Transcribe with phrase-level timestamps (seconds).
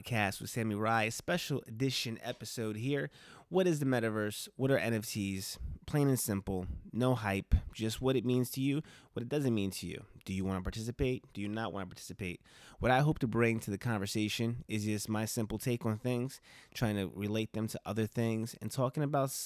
[0.00, 3.10] podcast with Sami Rye, special edition episode here.
[3.48, 4.48] What is the metaverse?
[4.56, 5.58] What are NFTs?
[5.86, 8.82] Plain and simple, no hype, just what it means to you,
[9.12, 10.04] what it doesn't mean to you.
[10.24, 11.24] Do you want to participate?
[11.34, 12.40] Do you not want to participate?
[12.78, 16.40] What I hope to bring to the conversation is just my simple take on things,
[16.72, 19.36] trying to relate them to other things, and talking about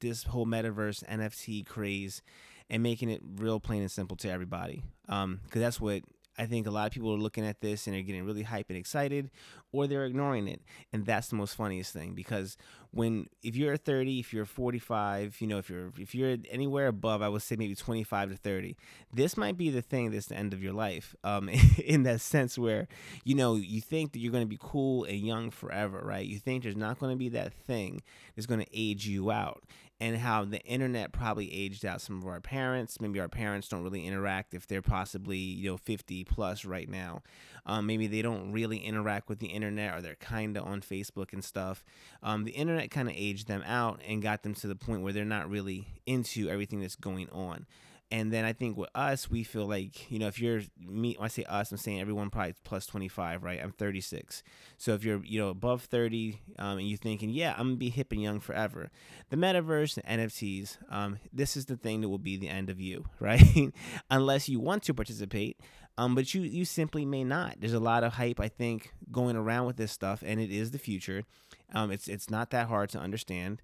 [0.00, 2.20] this whole metaverse NFT craze
[2.68, 4.82] and making it real plain and simple to everybody.
[5.06, 6.02] Because um, that's what
[6.38, 8.70] I think a lot of people are looking at this and they're getting really hype
[8.70, 9.30] and excited,
[9.72, 12.56] or they're ignoring it, and that's the most funniest thing because
[12.90, 17.22] when if you're 30, if you're 45, you know, if you're if you're anywhere above,
[17.22, 18.76] I would say maybe 25 to 30,
[19.12, 21.48] this might be the thing that's the end of your life, um,
[21.84, 22.88] in that sense where
[23.24, 26.26] you know you think that you're going to be cool and young forever, right?
[26.26, 28.02] You think there's not going to be that thing
[28.36, 29.62] that's going to age you out,
[30.02, 33.00] and how the internet probably aged out some of our parents.
[33.00, 37.22] Maybe our parents don't really interact if they're possibly you know 50 plus right now.
[37.66, 41.32] Um, maybe they don't really interact with the internet or they're kind of on Facebook
[41.32, 41.84] and stuff.
[42.20, 45.12] Um, the internet kind of aged them out and got them to the point where
[45.12, 47.66] they're not really into everything that's going on.
[48.12, 51.24] And then I think with us, we feel like, you know, if you're me, when
[51.24, 53.58] I say us, I'm saying everyone probably plus 25, right?
[53.58, 54.42] I'm 36.
[54.76, 57.88] So if you're, you know, above 30 um, and you're thinking, yeah, I'm to be
[57.88, 58.90] hip and young forever,
[59.30, 62.78] the metaverse and NFTs, um, this is the thing that will be the end of
[62.78, 63.72] you, right?
[64.10, 65.58] Unless you want to participate.
[65.96, 67.56] Um, but you, you simply may not.
[67.60, 70.72] There's a lot of hype, I think, going around with this stuff, and it is
[70.72, 71.24] the future.
[71.72, 73.62] Um, it's, it's not that hard to understand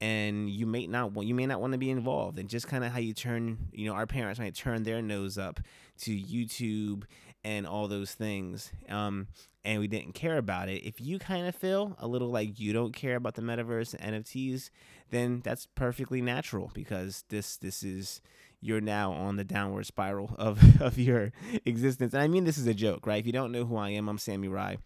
[0.00, 2.84] and you may not want you may not want to be involved and just kind
[2.84, 5.60] of how you turn you know our parents might turn their nose up
[5.98, 7.04] to youtube
[7.44, 9.26] and all those things um,
[9.64, 10.86] and we didn't care about it.
[10.86, 14.24] If you kind of feel a little like you don't care about the metaverse and
[14.24, 14.70] nfts
[15.10, 18.20] then that's perfectly natural because this this is
[18.60, 21.32] you're now on the downward spiral of of your
[21.64, 22.14] existence.
[22.14, 23.20] And i mean this is a joke right?
[23.20, 24.78] If you don't know who i am i'm sami rye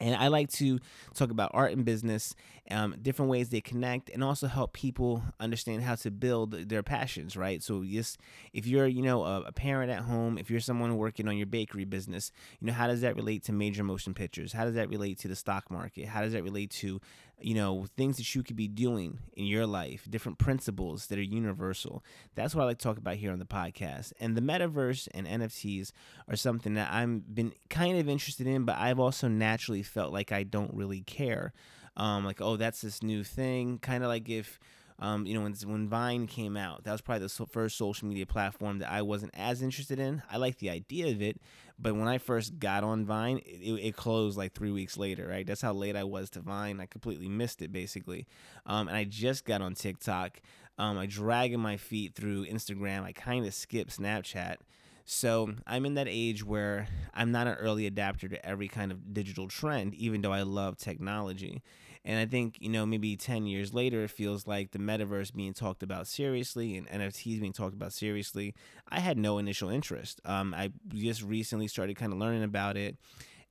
[0.00, 0.78] and I like to
[1.14, 2.34] talk about art and business,
[2.70, 7.36] um, different ways they connect, and also help people understand how to build their passions.
[7.36, 7.62] Right.
[7.62, 8.18] So, just
[8.52, 11.46] if you're, you know, a, a, parent at home, if you're someone working on your
[11.46, 14.52] bakery business, you know, how does that relate to major motion pictures?
[14.52, 16.06] How does that relate to the stock market?
[16.06, 17.00] How does that relate to
[17.40, 21.22] you know, things that you could be doing in your life, different principles that are
[21.22, 22.04] universal.
[22.34, 24.12] That's what I like to talk about here on the podcast.
[24.18, 25.92] And the metaverse and NFTs
[26.28, 30.32] are something that I've been kind of interested in, but I've also naturally felt like
[30.32, 31.52] I don't really care.
[31.98, 33.78] Um, like, oh, that's this new thing.
[33.80, 34.58] Kind of like if
[35.00, 38.26] um, you know, when when Vine came out, that was probably the first social media
[38.26, 40.22] platform that I wasn't as interested in.
[40.30, 41.40] I like the idea of it,
[41.78, 45.28] but when I first got on Vine, it, it, closed like three weeks later.
[45.28, 46.80] Right, that's how late I was to Vine.
[46.80, 48.26] I completely missed it basically.
[48.66, 50.40] Um, and I just got on TikTok.
[50.78, 53.04] Um, I dragging my feet through Instagram.
[53.04, 54.56] I kind of skipped Snapchat.
[55.04, 59.14] So I'm in that age where I'm not an early adapter to every kind of
[59.14, 61.62] digital trend, even though I love technology.
[62.08, 65.52] And I think, you know, maybe 10 years later, it feels like the metaverse being
[65.52, 68.54] talked about seriously and NFTs being talked about seriously.
[68.88, 70.18] I had no initial interest.
[70.24, 72.96] Um, I just recently started kind of learning about it.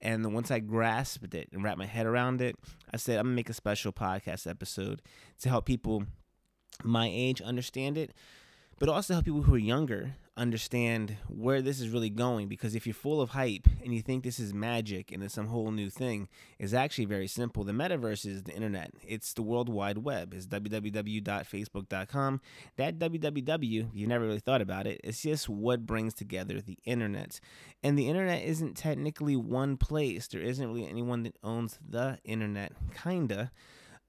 [0.02, 2.56] And once I grasped it and wrapped my head around it,
[2.92, 5.04] I said, I'm going to make a special podcast episode
[5.42, 6.06] to help people
[6.84, 8.12] my age understand it,
[8.80, 12.86] but also help people who are younger understand where this is really going because if
[12.86, 15.90] you're full of hype and you think this is magic and it's some whole new
[15.90, 17.64] thing it's actually very simple.
[17.64, 18.92] The metaverse is the internet.
[19.06, 20.34] It's the world wide web.
[20.34, 22.42] It's www.facebook.com
[22.78, 25.02] that www you've never really thought about it.
[25.04, 27.40] It's just what brings together the internet.
[27.84, 30.28] And the internet isn't technically one place.
[30.28, 33.52] There isn't really anyone that owns the internet kinda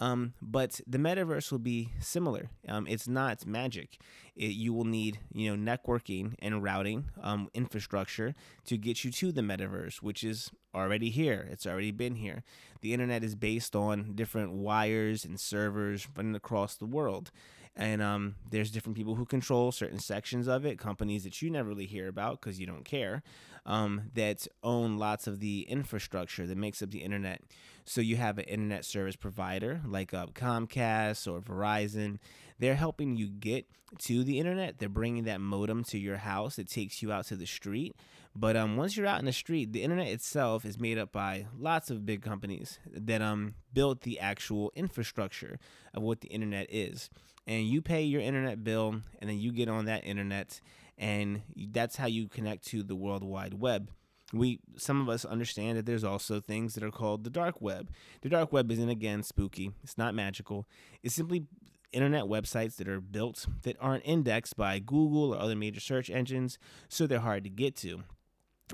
[0.01, 2.51] um, but the metaverse will be similar.
[2.69, 3.99] Um, it's not magic.
[4.37, 8.35] It, you will need, you know, networking and routing um, infrastructure
[8.67, 11.49] to get you to the metaverse, which is already here.
[11.51, 12.45] It's already been here.
[12.81, 17.31] The internet is based on different wires and servers running across the world.
[17.75, 21.69] And um, there's different people who control certain sections of it, companies that you never
[21.69, 23.23] really hear about because you don't care,
[23.69, 27.43] um, that own lots of the infrastructure that makes up the internet.
[27.85, 32.19] So you have an internet service provider like uh, Comcast or Verizon.
[32.59, 33.67] They're helping you get
[34.01, 34.79] to the internet.
[34.79, 36.59] They're bringing that modem to your house.
[36.59, 37.95] It takes you out to the street.
[38.35, 41.47] But um, once you're out in the street, the internet itself is made up by
[41.59, 45.59] lots of big companies that um built the actual infrastructure
[45.93, 47.11] of what the internet is.
[47.47, 50.61] And you pay your internet bill, and then you get on that internet,
[50.99, 53.91] and that's how you connect to the World Wide Web
[54.33, 57.91] we some of us understand that there's also things that are called the dark web.
[58.21, 59.73] The dark web isn't again spooky.
[59.83, 60.67] It's not magical.
[61.03, 61.47] It's simply
[61.93, 66.59] internet websites that are built that aren't indexed by Google or other major search engines,
[66.89, 68.03] so they're hard to get to.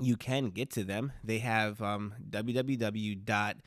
[0.01, 1.13] you can get to them.
[1.23, 3.57] They have um, www dot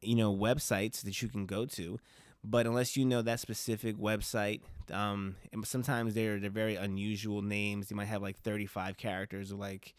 [0.00, 1.98] you know websites that you can go to,
[2.44, 4.60] but unless you know that specific website,
[4.90, 7.90] um, sometimes they're they're very unusual names.
[7.90, 9.94] You might have like 35 characters or like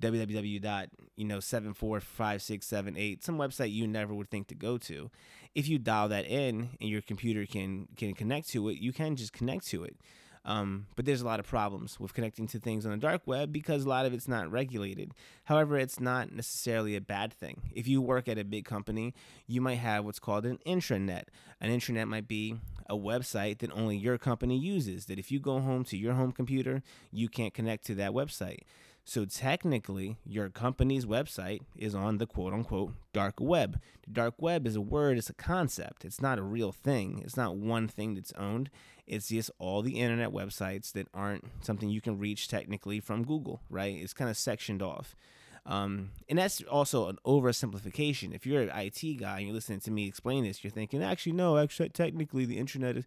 [0.00, 4.30] www dot you know seven four five six seven eight some website you never would
[4.30, 5.10] think to go to
[5.54, 9.16] if you dial that in and your computer can can connect to it you can
[9.16, 9.96] just connect to it
[10.48, 13.52] um, but there's a lot of problems with connecting to things on the dark web
[13.52, 15.12] because a lot of it's not regulated.
[15.44, 17.70] However, it's not necessarily a bad thing.
[17.74, 19.12] If you work at a big company,
[19.46, 21.24] you might have what's called an intranet.
[21.60, 22.56] An intranet might be
[22.88, 26.32] a website that only your company uses, that if you go home to your home
[26.32, 28.60] computer, you can't connect to that website.
[29.04, 33.80] So technically, your company's website is on the quote unquote dark web.
[34.06, 36.04] The dark web is a word, it's a concept.
[36.06, 37.22] It's not a real thing.
[37.24, 38.70] It's not one thing that's owned.
[39.08, 43.60] It's just all the internet websites that aren't something you can reach technically from Google,
[43.70, 43.96] right?
[43.96, 45.16] It's kind of sectioned off.
[45.66, 48.34] Um, and that's also an oversimplification.
[48.34, 51.32] If you're an IT guy and you're listening to me explain this, you're thinking, actually,
[51.32, 53.04] no, actually, technically, the internet is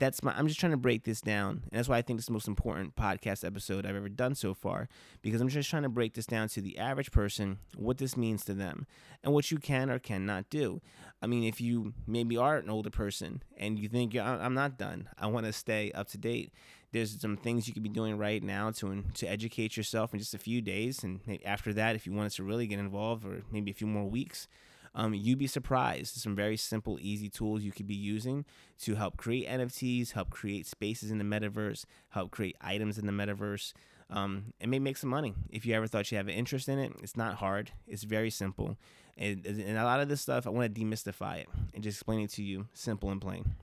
[0.00, 2.24] that's my i'm just trying to break this down and that's why i think this
[2.24, 4.88] is the most important podcast episode i've ever done so far
[5.22, 8.44] because i'm just trying to break this down to the average person what this means
[8.44, 8.86] to them
[9.22, 10.80] and what you can or cannot do.
[11.22, 15.08] I mean if you maybe are an older person and you think i'm not done.
[15.18, 16.52] I want to stay up to date.
[16.92, 20.34] There's some things you could be doing right now to to educate yourself in just
[20.34, 23.42] a few days and eh, after that if you wanted to really get involved or
[23.50, 24.48] maybe a few more weeks
[24.94, 26.16] um, you'd be surprised.
[26.16, 28.44] Some very simple, easy tools you could be using
[28.82, 33.12] to help create NFTs, help create spaces in the metaverse, help create items in the
[33.12, 33.72] metaverse,
[34.10, 35.34] um, and maybe make some money.
[35.50, 37.70] If you ever thought you have an interest in it, it's not hard.
[37.86, 38.76] It's very simple.
[39.16, 42.20] And, and a lot of this stuff, I want to demystify it and just explain
[42.20, 43.54] it to you simple and plain.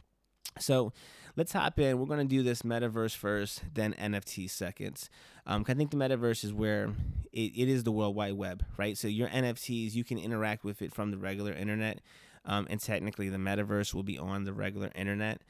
[0.60, 0.94] So
[1.38, 2.00] let's hop in.
[2.00, 5.10] We're to do this metaverse first, then NFT seconds.
[5.46, 6.90] Um, I think the metaverse is where
[7.32, 8.98] it, it is the World Wide Web, right?
[8.98, 12.02] So your NFTs, you can interact with it from the regular internet.
[12.44, 15.42] Um, and technically, the metaverse will be on the regular internet.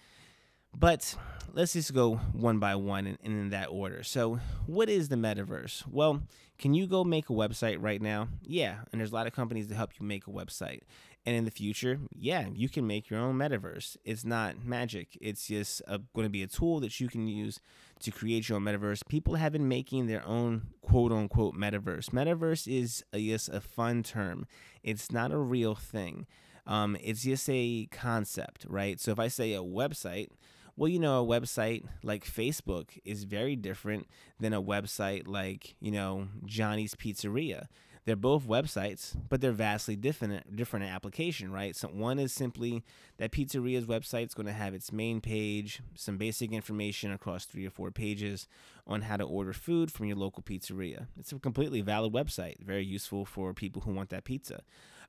[0.76, 1.16] But
[1.54, 4.04] let's just go one by one and, in that order.
[4.04, 5.88] So, what is the metaverse?
[5.88, 6.24] Well,
[6.58, 8.30] can you go make a website right now?
[8.42, 10.82] Yeah, and there's a lot of companies that help you make a website.
[11.26, 13.98] And in the future, yeah, you can make your own metaverse.
[14.06, 15.18] It's not magic.
[15.20, 17.60] It's just going to be a tool that you can use
[18.00, 19.06] to create your own metaverse.
[19.10, 22.12] People have been making their own quote unquote metaverse.
[22.12, 24.48] Metaverse is a, just a fun term.
[24.84, 26.28] It's not a real thing.
[26.66, 29.00] Um, it's just a concept, right?
[29.00, 30.30] So if I say a website,
[30.78, 34.08] well, you know, a website like Facebook is very different
[34.40, 37.66] than a website like, you know, Johnny's Pizzeria.
[38.06, 41.76] They're both websites, but they're vastly different different application, right?
[41.76, 42.86] So one is simply
[43.18, 47.66] that pizzeria's website is going to have its main page, some basic information across three
[47.66, 48.48] or four pages
[48.86, 51.08] on how to order food from your local pizzeria.
[51.20, 54.62] It's a completely valid website, very useful for people who want that pizza.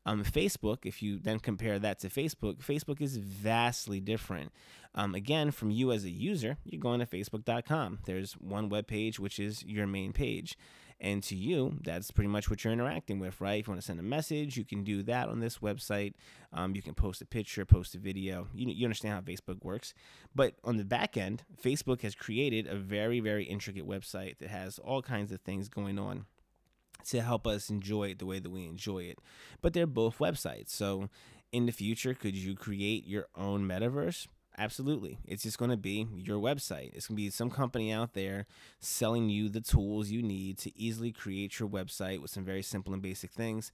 [0.06, 4.52] Um, Facebook, if you then compare that to Facebook, Facebook is vastly different.
[4.94, 8.00] Um, again, from you as a user, you're going to facebook.com.
[8.06, 10.56] There's one web page, which is your main page.
[11.00, 13.60] And to you, that's pretty much what you're interacting with, right?
[13.60, 16.14] If you want to send a message, you can do that on this website.
[16.52, 18.48] Um, you can post a picture, post a video.
[18.52, 19.94] You, you understand how Facebook works.
[20.34, 24.80] But on the back end, Facebook has created a very, very intricate website that has
[24.80, 26.26] all kinds of things going on
[27.06, 29.18] to help us enjoy it the way that we enjoy it.
[29.60, 30.70] But they're both websites.
[30.70, 31.08] So
[31.52, 34.26] in the future, could you create your own metaverse?
[34.58, 35.18] Absolutely.
[35.24, 36.90] It's just going to be your website.
[36.92, 38.44] It's going to be some company out there
[38.80, 42.92] selling you the tools you need to easily create your website with some very simple
[42.92, 43.70] and basic things.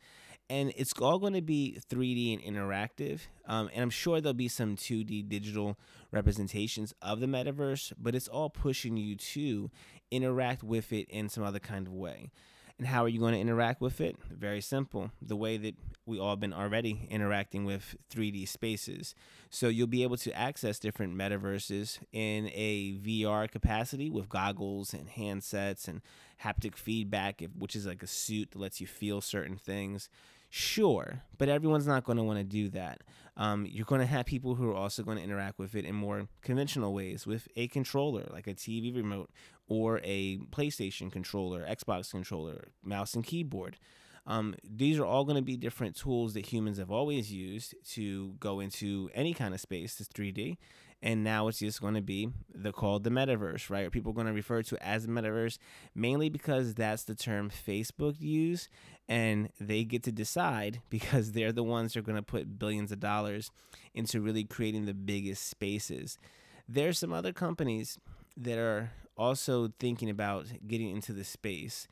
[0.50, 3.20] And it's all going to be 3D and interactive.
[3.48, 5.78] Um, and I'm sure there'll be some 2D digital
[6.12, 9.70] representations of the metaverse, but it's all pushing you to
[10.10, 12.30] interact with it in some other kind of way.
[12.78, 14.16] And how are you going to interact with it?
[14.28, 15.12] Very simple.
[15.22, 15.76] The way that
[16.06, 19.14] we all been already interacting with 3D spaces.
[19.48, 25.08] So you'll be able to access different metaverses in a VR capacity with goggles and
[25.08, 26.02] handsets and
[26.42, 30.08] haptic feedback, which is like a suit that lets you feel certain things.
[30.50, 33.02] Sure, but everyone's not going to want to do that.
[33.36, 35.96] Um, you're going to have people who are also going to interact with it in
[35.96, 39.30] more conventional ways with a controller, like a TV remote
[39.68, 43.78] or a PlayStation controller, Xbox controller, mouse and keyboard.
[44.26, 48.34] Um, these are all going to be different tools that humans have always used to
[48.40, 50.56] go into any kind of space that's 3D.
[51.02, 53.92] And now it's just going to be the called the metaverse, right?
[53.92, 55.58] People are going to refer to as the metaverse
[55.94, 58.70] mainly because that's the term Facebook use,
[59.06, 62.90] and they get to decide because they're the ones that are going to put billions
[62.90, 63.50] of dollars
[63.92, 66.18] into really creating the biggest spaces.
[66.66, 67.98] There's some other companies
[68.36, 71.86] that are also thinking about getting into the space.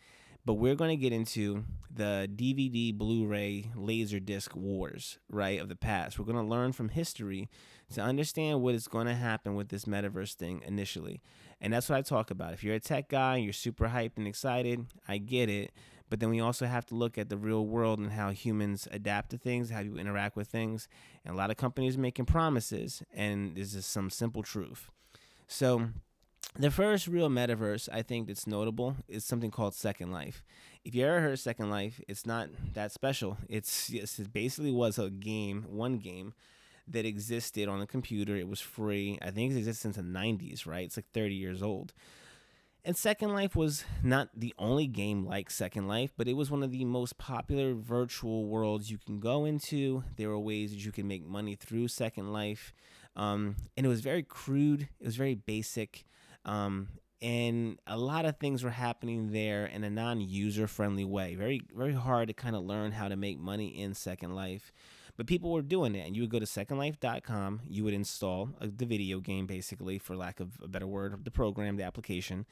[0.45, 5.77] but we're going to get into the DVD, Blu ray, Laserdisc wars, right, of the
[5.77, 6.19] past.
[6.19, 7.49] We're going to learn from history
[7.95, 11.23] to understand what is going to happen with this metaverse thing initially.
[11.61, 12.55] And that's what I talk about.
[12.55, 15.71] If you're a tech guy, you're super hyped and excited, I get it.
[16.11, 19.31] But then we also have to look at the real world and how humans adapt
[19.31, 20.89] to things, how you interact with things.
[21.25, 24.91] And a lot of companies making promises, and this is some simple truth.
[25.47, 25.89] So,
[26.55, 30.43] the first real metaverse I think that's notable is something called Second Life.
[30.85, 33.39] If you ever heard of Second Life, it's not that special.
[33.49, 36.35] It's, it basically was a game, one game
[36.89, 38.37] that existed on a computer.
[38.37, 39.19] It was free.
[39.23, 40.85] I think it existed since the 90s, right?
[40.85, 41.93] It's like 30 years old.
[42.85, 46.65] And Second Life was not the only game like Second Life, but it was one
[46.65, 50.03] of the most popular virtual worlds you can go into.
[50.17, 52.73] There were ways that you can make money through Second Life.
[53.15, 56.05] Um, and it was very crude, it was very basic.
[56.45, 56.89] Um,
[57.21, 61.37] and a lot of things were happening there in a non-user friendly way.
[61.37, 64.73] Very very hard to kind of learn how to make money in Second Life.
[65.17, 68.67] But people were doing it, and you would go to secondlife.com, you would install a,
[68.67, 72.47] the video game basically for lack of a better word, the program, the application,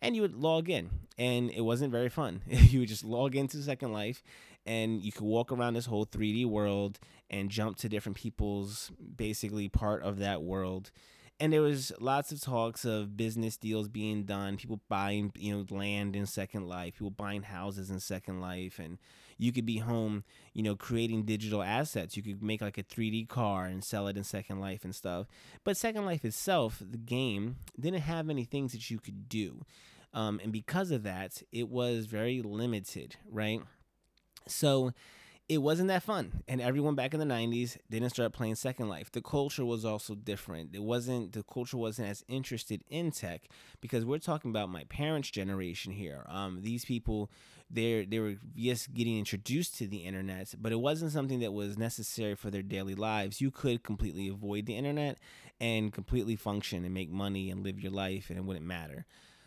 [0.00, 0.90] and you would log in.
[1.18, 2.42] And it wasn't very fun.
[2.46, 4.22] you would just log into Second Life
[4.66, 6.98] and you could walk around this whole 3D world
[7.30, 10.90] and jump to different people's basically part of that world
[11.40, 15.76] and there was lots of talks of business deals being done people buying you know
[15.76, 18.98] land in second life people buying houses in second life and
[19.38, 22.16] you could be home you know creating digital assets.
[22.16, 25.26] You could make like a 3d car and sell it in second life and stuff.
[25.64, 29.62] But second life itself the game didn't have many things that you could do.
[30.12, 33.60] Um, and because of that it was very limited right?
[34.46, 34.92] So
[35.48, 36.42] it wasn't that fun.
[36.48, 39.12] And everyone back in the 90s didn't start playing Second Life.
[39.12, 40.74] The culture was also different.
[40.74, 43.42] It wasn't the culture wasn't as interested in tech
[43.80, 46.24] because we're talking about my parents' generation here.
[46.28, 47.30] Um, these people
[47.70, 51.76] they they were just getting introduced to the internet, but it wasn't something that was
[51.76, 53.40] necessary for their daily lives.
[53.40, 55.18] You could completely avoid the internet
[55.60, 59.04] and completely function and make money and live your life and it wouldn't matter.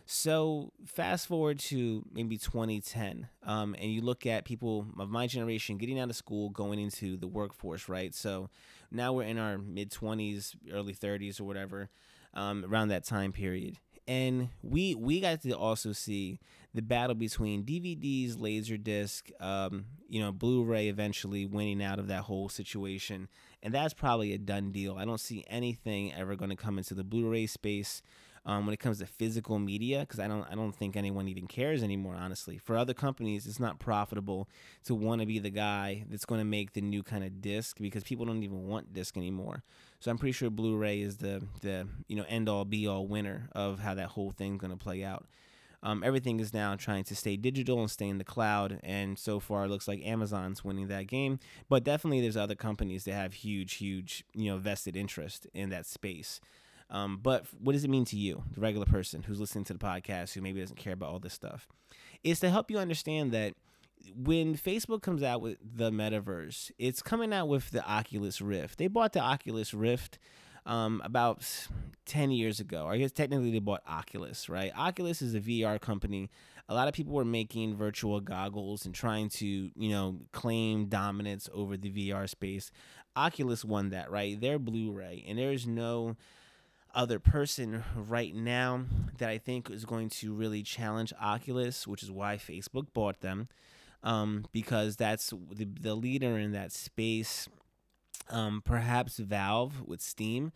[0.10, 5.78] So fast forward to maybe 2010, um, and you look at people of my generation
[5.78, 8.16] getting out of school, going into the workforce, right?
[8.16, 8.50] So
[8.90, 11.90] now we're in our mid 20s, early 30s, or whatever,
[12.34, 16.40] um, around that time period, and we we got to also see
[16.74, 22.48] the battle between DVDs, Laserdisc, um, you know, Blu-ray eventually winning out of that whole
[22.48, 23.28] situation,
[23.62, 24.96] and that's probably a done deal.
[24.98, 28.02] I don't see anything ever going to come into the Blu-ray space
[28.48, 31.48] um, when it comes to physical media because I don't I don't think anyone even
[31.48, 32.16] cares anymore.
[32.18, 34.48] Honestly, for other companies, it's not profitable
[34.86, 37.78] to want to be the guy that's going to make the new kind of disc
[37.80, 39.64] because people don't even want disc anymore.
[40.00, 43.50] So I'm pretty sure Blu-ray is the the you know end all be all winner
[43.52, 45.26] of how that whole thing's going to play out.
[45.84, 48.80] Um, everything is now trying to stay digital and stay in the cloud.
[48.82, 51.40] And so far, it looks like Amazon's winning that game.
[51.70, 55.86] But definitely, there's other companies that have huge, huge, you know, vested interest in that
[55.86, 56.40] space.
[56.90, 59.80] Um, but what does it mean to you, the regular person who's listening to the
[59.80, 61.68] podcast, who maybe doesn't care about all this stuff?
[62.24, 63.56] Is to help you understand that
[64.16, 68.78] when Facebook comes out with the metaverse, it's coming out with the Oculus Rift.
[68.78, 70.18] They bought the Oculus Rift
[70.66, 71.68] um, about
[72.06, 72.88] 10 years ago.
[72.88, 74.72] I guess technically they bought Oculus, right?
[74.78, 76.30] Oculus is a VR company.
[76.70, 81.50] A lot of people were making virtual goggles and trying to, you know, claim dominance
[81.54, 82.72] over the VR space.
[83.16, 84.40] Oculus won that, right?
[84.40, 86.18] They're Blu ray, and there's no
[86.94, 88.86] other person right now
[89.18, 93.48] that I think is going to really challenge Oculus, which is why Facebook bought them,
[94.04, 97.48] um, because that's the, the leader in that space.
[98.30, 100.52] Um, perhaps Valve with Steam,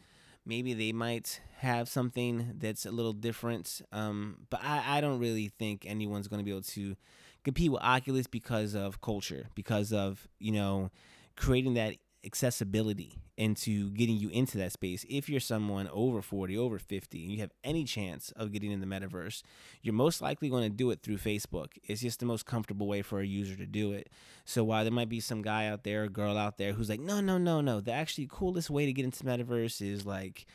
[0.46, 3.82] maybe they might have something that's a little different.
[3.92, 6.96] Um, but I, I don't really think anyone's going to be able to
[7.44, 10.92] compete with Oculus because of culture, because of you know
[11.36, 15.06] creating that accessibility into getting you into that space.
[15.10, 18.80] If you're someone over 40, over 50, and you have any chance of getting in
[18.80, 19.42] the metaverse,
[19.82, 21.70] you're most likely going to do it through Facebook.
[21.84, 24.10] It's just the most comfortable way for a user to do it.
[24.46, 27.00] So while there might be some guy out there, a girl out there who's like,
[27.00, 30.46] no, no, no, no, the actually coolest way to get into metaverse is like,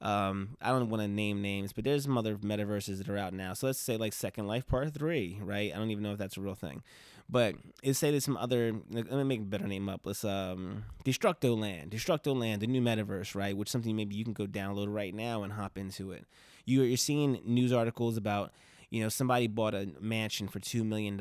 [0.00, 3.32] um, I don't want to name names, but there's some other metaverses that are out
[3.32, 3.54] now.
[3.54, 5.72] So let's say like Second Life Part Three, right?
[5.74, 6.82] I don't even know if that's a real thing.
[7.28, 8.72] But let's say there's some other.
[8.90, 10.02] Let me make a better name up.
[10.04, 13.56] Let's um, Destructoland, Destructo Land, the new metaverse, right?
[13.56, 16.26] Which something maybe you can go download right now and hop into it.
[16.64, 18.52] You, you're seeing news articles about
[18.94, 21.20] you know, somebody bought a mansion for $2 million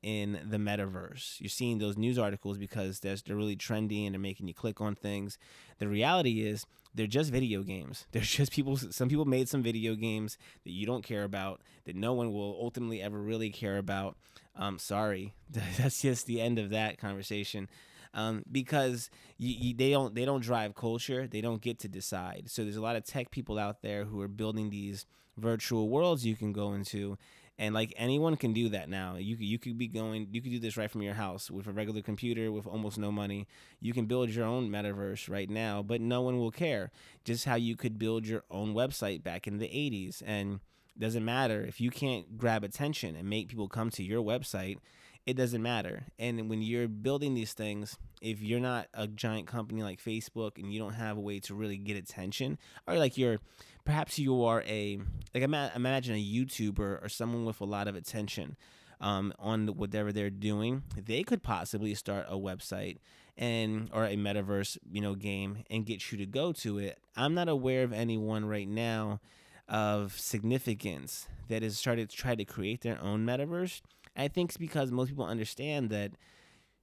[0.00, 1.40] in the metaverse.
[1.40, 4.94] You're seeing those news articles because they're really trendy and they're making you click on
[4.94, 5.36] things.
[5.78, 8.06] The reality is, they're just video games.
[8.12, 8.76] They're just people.
[8.76, 12.58] Some people made some video games that you don't care about, that no one will
[12.60, 14.16] ultimately ever really care about.
[14.56, 17.68] Um, sorry, that's just the end of that conversation.
[18.12, 21.28] Um, because you, you, they don't they don't drive culture.
[21.28, 22.44] They don't get to decide.
[22.50, 25.06] So there's a lot of tech people out there who are building these
[25.36, 27.16] virtual worlds you can go into
[27.60, 29.16] and like anyone can do that now.
[29.16, 31.66] You could, you could be going you could do this right from your house with
[31.66, 33.46] a regular computer with almost no money.
[33.80, 36.90] You can build your own metaverse right now but no one will care.
[37.22, 40.60] Just how you could build your own website back in the 80s and
[40.98, 41.62] doesn't matter.
[41.62, 44.78] If you can't grab attention and make people come to your website
[45.26, 46.04] it doesn't matter.
[46.18, 50.72] And when you're building these things if you're not a giant company like facebook and
[50.72, 53.38] you don't have a way to really get attention or like you're
[53.84, 54.98] perhaps you are a
[55.34, 58.56] like imagine a YouTuber or someone with a lot of attention
[59.00, 60.82] um, on whatever they're doing.
[60.96, 62.98] They could possibly start a website
[63.36, 66.98] and or a metaverse you know game and get you to go to it.
[67.16, 69.20] I'm not aware of anyone right now
[69.68, 73.80] of significance that has started to try to create their own metaverse.
[74.16, 76.12] I think it's because most people understand that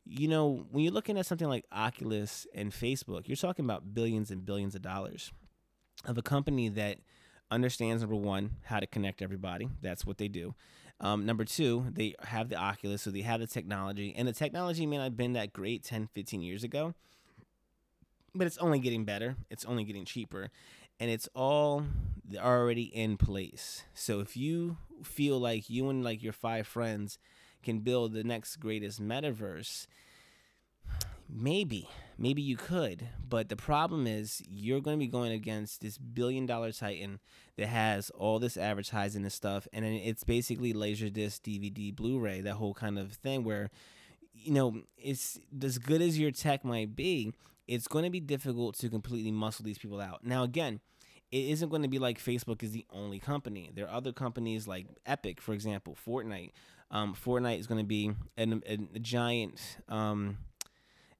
[0.09, 4.31] you know, when you're looking at something like Oculus and Facebook, you're talking about billions
[4.31, 5.33] and billions of dollars
[6.07, 6.97] of a company that
[7.51, 9.69] understands number one how to connect everybody.
[9.81, 10.55] That's what they do.
[10.99, 14.85] Um, number two, they have the Oculus, so they have the technology, and the technology
[14.87, 16.95] may not have been that great 10, 15 years ago,
[18.33, 19.35] but it's only getting better.
[19.51, 20.49] It's only getting cheaper,
[20.99, 21.83] and it's all
[22.35, 23.83] already in place.
[23.93, 27.19] So if you feel like you and like your five friends
[27.61, 29.85] can build the next greatest metaverse,
[31.29, 35.97] maybe maybe you could but the problem is you're going to be going against this
[35.97, 37.19] billion dollar titan
[37.57, 42.73] that has all this advertising and stuff and it's basically laserdisc dvd blu-ray that whole
[42.73, 43.69] kind of thing where
[44.33, 47.33] you know it's as good as your tech might be
[47.67, 50.79] it's going to be difficult to completely muscle these people out now again
[51.31, 53.69] it isn't going to be like Facebook is the only company.
[53.73, 56.51] There are other companies like Epic, for example, Fortnite.
[56.89, 60.37] Um, Fortnite is going to be an, a giant um,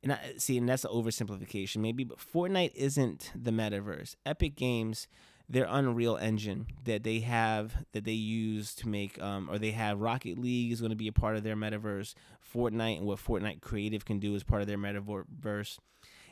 [0.07, 4.15] and I, see, and that's an oversimplification, maybe, but Fortnite isn't the metaverse.
[4.25, 5.05] Epic Games,
[5.49, 9.99] their Unreal Engine that they have that they use to make, um, or they have
[9.99, 12.13] Rocket League is going to be a part of their metaverse.
[12.55, 15.77] Fortnite and what Fortnite Creative can do as part of their metaverse.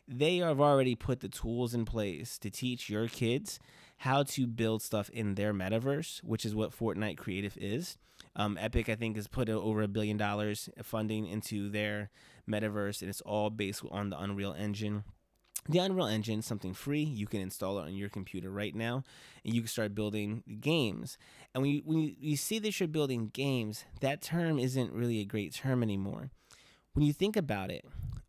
[0.07, 3.59] They have already put the tools in place to teach your kids
[3.97, 7.97] how to build stuff in their metaverse, which is what Fortnite Creative is.
[8.37, 12.09] Um, Epic, I think, has put over a billion dollars of funding into their
[12.49, 15.03] metaverse, and it's all based on the Unreal Engine.
[15.67, 17.01] The Unreal Engine is something free.
[17.01, 19.03] You can install it on your computer right now,
[19.43, 21.17] and you can start building games.
[21.53, 25.21] And when you, when you, you see that you're building games, that term isn't really
[25.21, 26.29] a great term anymore.
[26.93, 27.85] When you think about it,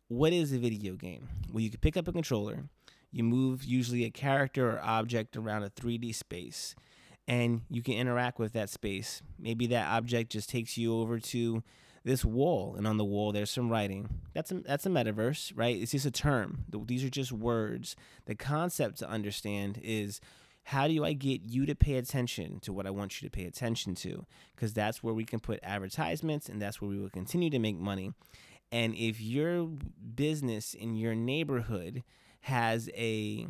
[0.07, 1.29] what is a video game?
[1.51, 2.63] Well, you can pick up a controller,
[3.11, 6.75] you move usually a character or object around a 3D space,
[7.27, 9.21] and you can interact with that space.
[9.37, 11.63] Maybe that object just takes you over to
[12.07, 14.09] this wall, and on the wall there's some writing.
[14.33, 15.75] That's a, that's a metaverse, right?
[15.75, 16.65] It's just a term.
[16.69, 17.95] These are just words.
[18.25, 20.19] The concept to understand is
[20.63, 23.45] how do I get you to pay attention to what I want you to pay
[23.45, 24.25] attention to?
[24.55, 27.77] Because that's where we can put advertisements, and that's where we will continue to make
[27.77, 28.13] money.
[28.71, 29.69] And if your
[30.15, 32.03] business in your neighborhood
[32.41, 33.47] has a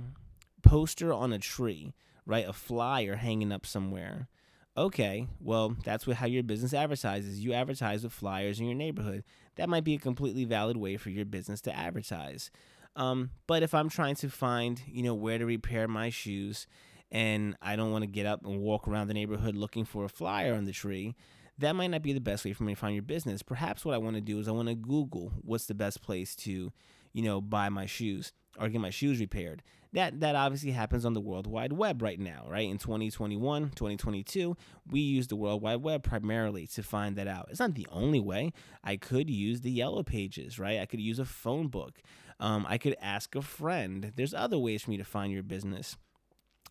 [0.62, 1.94] poster on a tree,
[2.26, 4.28] right, a flyer hanging up somewhere
[4.78, 7.44] okay, well, that's what, how your business advertises.
[7.44, 9.24] You advertise with flyers in your neighborhood.
[9.56, 12.52] That might be a completely valid way for your business to advertise.
[12.96, 16.68] Um, but if I'm trying to find, you know, where to repair my shoes
[17.12, 20.10] and I don't want to get up and walk around the neighborhood looking for a
[20.10, 21.16] flyer on the tree,
[21.60, 23.42] that might not be the best way for me to find your business.
[23.42, 26.36] Perhaps what I want to do is I want to Google what's the best place
[26.38, 26.72] to,
[27.14, 29.64] you know, buy my shoes or get my shoes repaired.
[29.94, 32.70] That that obviously happens on the World Wide Web right now, right?
[32.70, 34.58] In 2021, 2022,
[34.92, 37.48] we use the World Wide Web primarily to find that out.
[37.50, 38.52] It's not the only way.
[38.84, 40.80] I could use the Yellow Pages, right?
[40.80, 42.02] I could use a phone book.
[42.40, 44.12] Um, I could ask a friend.
[44.16, 45.96] There's other ways for me to find your business.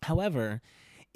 [0.03, 0.61] However,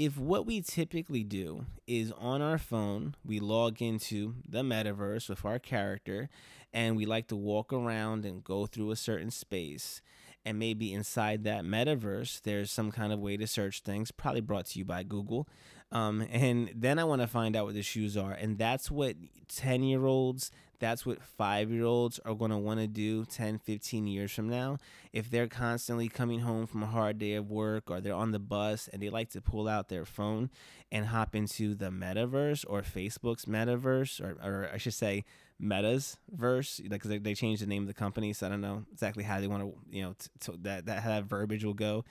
[0.04, 5.46] if what we typically do is on our phone, we log into the metaverse with
[5.46, 6.28] our character
[6.74, 10.02] and we like to walk around and go through a certain space
[10.44, 14.66] and maybe inside that metaverse there's some kind of way to search things probably brought
[14.66, 15.48] to you by google.
[15.92, 19.18] Um, and then i want to find out what the shoes are and that's what
[19.56, 20.50] 10 year olds
[20.82, 24.50] that's what five year olds are going to want to do 10, 15 years from
[24.50, 24.78] now.
[25.14, 28.40] If they're constantly coming home from a hard day of work or they're on the
[28.40, 30.50] bus and they like to pull out their phone
[30.92, 35.24] and hop into the metaverse or Facebook's metaverse, or, or I should say,
[35.60, 38.84] Meta's verse, because they, they changed the name of the company, so I don't know
[38.92, 41.76] exactly how they want to, you know, t- t- that that how that verbiage will
[41.76, 42.04] go.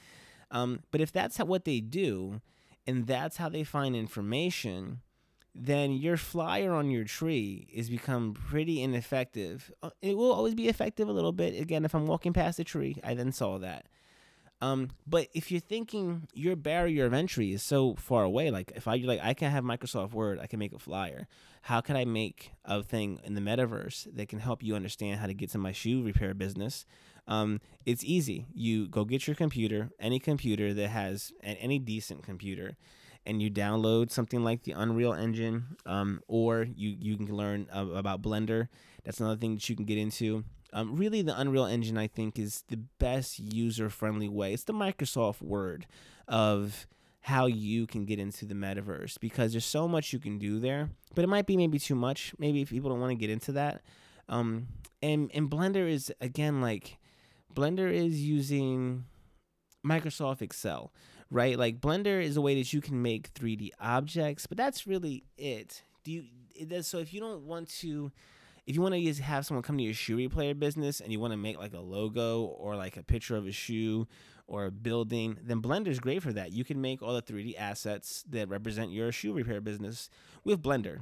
[0.53, 2.41] Um, but if that's how, what they do,
[2.87, 5.01] and that's how they find information,
[5.55, 9.73] then your flyer on your tree is become pretty ineffective.
[9.83, 11.61] Uh, it will always be effective a little bit.
[11.61, 13.87] Again, if I'm walking past a tree, I then saw that.
[14.63, 18.87] Um, but if you're thinking your barrier of entry is so far away, like if
[18.87, 21.27] I like I can have Microsoft Word, I can make a flyer.
[21.63, 25.27] How can I make a thing in the metaverse that can help you understand how
[25.27, 26.85] to get to my shoe repair business?
[27.27, 28.47] Um, it's easy.
[28.53, 32.77] You go get your computer, any computer that has any decent computer,
[33.27, 37.87] and you download something like the Unreal Engine, um, or you you can learn uh,
[37.95, 38.69] about Blender.
[39.05, 40.45] That's another thing that you can get into.
[40.73, 44.53] Um, really, the Unreal Engine I think is the best user friendly way.
[44.53, 45.87] It's the Microsoft Word
[46.29, 46.87] of
[47.23, 50.89] how you can get into the metaverse because there's so much you can do there,
[51.15, 52.33] but it might be maybe too much.
[52.39, 53.83] Maybe if people don't want to get into that.
[54.29, 54.69] Um,
[55.03, 56.99] and and Blender is again like
[57.55, 59.05] Blender is using
[59.85, 60.93] Microsoft Excel,
[61.31, 61.59] right?
[61.59, 65.83] Like Blender is a way that you can make 3D objects, but that's really it.
[66.05, 68.13] Do you it, so if you don't want to
[68.67, 71.19] if you want to just have someone come to your shoe replayer business and you
[71.19, 74.07] want to make like a logo or like a picture of a shoe
[74.47, 76.53] or a building, then Blender is great for that.
[76.53, 80.11] You can make all the 3D assets that represent your shoe repair business
[80.45, 81.01] with Blender.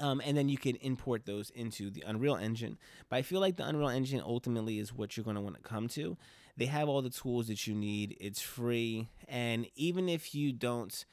[0.00, 2.78] Um, and then you can import those into the Unreal Engine.
[3.08, 5.62] But I feel like the Unreal Engine ultimately is what you're going to want to
[5.62, 6.16] come to.
[6.56, 9.08] They have all the tools that you need, it's free.
[9.28, 11.04] And even if you don't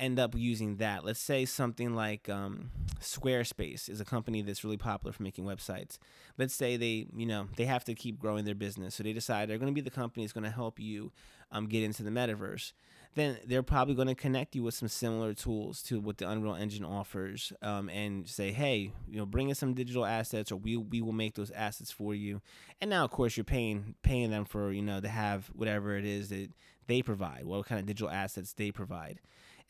[0.00, 4.76] end up using that, let's say something like um, Squarespace is a company that's really
[4.76, 5.98] popular for making websites.
[6.38, 8.94] Let's say they, you know, they have to keep growing their business.
[8.94, 11.12] So they decide they're going to be the company that's going to help you
[11.52, 12.72] um, get into the metaverse
[13.14, 16.54] then they're probably going to connect you with some similar tools to what the Unreal
[16.54, 20.76] Engine offers, um, and say, hey, you know, bring us some digital assets, or we
[20.76, 22.40] we will make those assets for you.
[22.80, 26.04] And now, of course, you're paying paying them for you know to have whatever it
[26.04, 26.50] is that
[26.86, 29.20] they provide, what kind of digital assets they provide.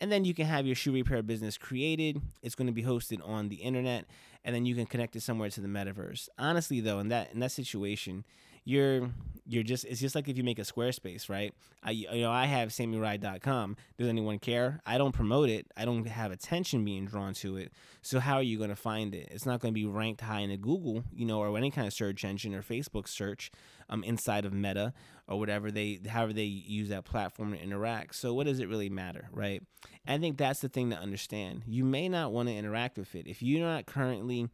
[0.01, 2.21] And then you can have your shoe repair business created.
[2.43, 4.07] It's going to be hosted on the internet,
[4.45, 6.29] and then you can connect it somewhere to the metaverse.
[6.39, 8.25] Honestly, though, in that in that situation,
[8.65, 9.11] you're
[9.47, 11.53] you're just it's just like if you make a Squarespace, right?
[11.83, 13.77] I you know I have sammyride.com.
[13.99, 14.81] Does anyone care?
[14.87, 15.67] I don't promote it.
[15.77, 17.73] I don't have attention being drawn to it.
[18.03, 19.29] So how are you going to find it?
[19.31, 21.87] It's not going to be ranked high in a Google, you know, or any kind
[21.87, 23.51] of search engine or Facebook search
[23.89, 24.93] um, inside of Meta
[25.31, 28.17] or whatever they however they use that platform to interact.
[28.17, 29.63] So what does it really matter, right?
[30.07, 31.63] I think that's the thing to understand.
[31.67, 34.49] You may not want to interact with it if you're not currently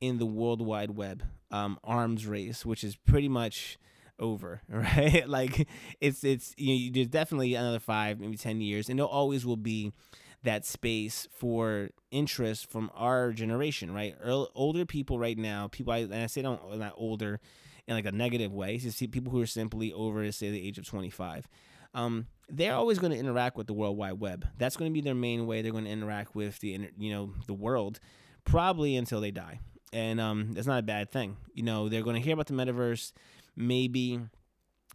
[0.00, 3.76] in the World Wide Web um, arms race, which is pretty much
[4.20, 5.28] over, right?
[5.28, 5.66] like
[6.00, 9.56] it's it's you know, there's definitely another five, maybe ten years, and there always will
[9.56, 9.92] be
[10.42, 14.14] that space for interest from our generation, right?
[14.54, 17.40] Older people right now, people I, and I say don't not older
[17.90, 18.74] in like a negative way.
[18.74, 21.46] You see people who are simply over, say, the age of 25.
[21.92, 24.46] Um, they're always going to interact with the World Wide Web.
[24.56, 27.34] That's going to be their main way they're going to interact with the you know
[27.46, 28.00] the world,
[28.44, 29.60] probably until they die
[29.92, 31.36] and um, it's not a bad thing.
[31.54, 33.12] You know, they're going to hear about the metaverse
[33.56, 34.20] maybe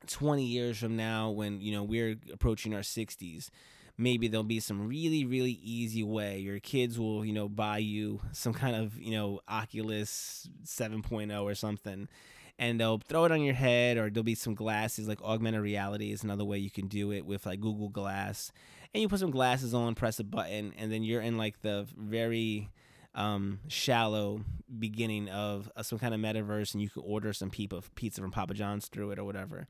[0.08, 3.50] 20 years from now when you know we're approaching our 60s.
[3.98, 6.40] Maybe there'll be some really, really easy way.
[6.40, 11.56] Your kids will, you know, buy you some kind of, you know, Oculus 7.0 or
[11.56, 12.10] something,
[12.58, 16.12] and they'll throw it on your head, or there'll be some glasses like augmented reality
[16.12, 18.52] is another way you can do it with like Google Glass,
[18.94, 21.88] and you put some glasses on, press a button, and then you're in like the
[21.98, 22.70] very
[23.14, 24.42] um, shallow
[24.80, 28.54] beginning of uh, some kind of metaverse, and you can order some pizza from Papa
[28.54, 29.68] John's through it or whatever.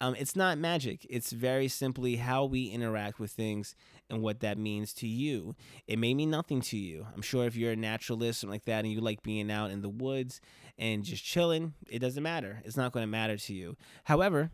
[0.00, 1.06] Um, it's not magic.
[1.08, 3.76] It's very simply how we interact with things
[4.10, 5.54] and what that means to you.
[5.86, 7.06] It may mean nothing to you.
[7.14, 9.82] I'm sure if you're a naturalist or like that and you like being out in
[9.82, 10.40] the woods
[10.78, 12.62] and just chilling, it doesn't matter.
[12.64, 13.76] It's not going to matter to you.
[14.04, 14.50] However,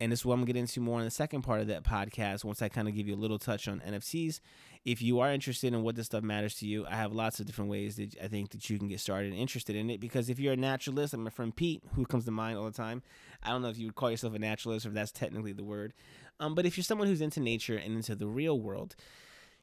[0.00, 1.66] and this is what I'm going to get into more in the second part of
[1.68, 4.40] that podcast once I kind of give you a little touch on NFTs
[4.84, 7.46] if you are interested in what this stuff matters to you, I have lots of
[7.46, 10.00] different ways that I think that you can get started and interested in it.
[10.00, 12.70] Because if you're a naturalist, I'm my friend Pete, who comes to mind all the
[12.70, 13.02] time.
[13.42, 15.64] I don't know if you would call yourself a naturalist or if that's technically the
[15.64, 15.92] word.
[16.38, 18.96] Um, but if you're someone who's into nature and into the real world,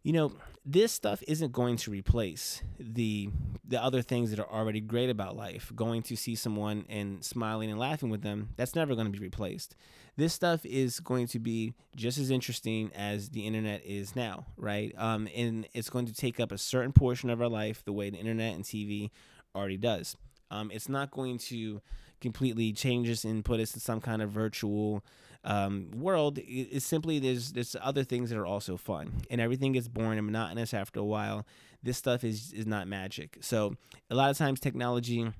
[0.04, 0.34] you know
[0.66, 3.30] this stuff isn't going to replace the
[3.66, 5.72] the other things that are already great about life.
[5.76, 9.24] Going to see someone and smiling and laughing with them that's never going to be
[9.24, 9.76] replaced.
[10.16, 14.94] This stuff is going to be just as interesting as the internet is now right?
[14.98, 18.10] Um, and it's going to take up a certain portion of our life the way
[18.10, 19.10] the internet and tv
[19.56, 20.16] already does.
[20.50, 21.82] Um, it's not going to
[22.22, 25.04] completely change us and put us in some kind of virtual
[25.48, 26.40] um, world.
[26.40, 30.28] is simply there's there's other things that are also fun, and everything gets boring and
[30.28, 31.48] monotonous after a while.
[31.82, 33.38] This stuff is is not magic.
[33.42, 33.76] So
[34.12, 35.32] a lot of times technology,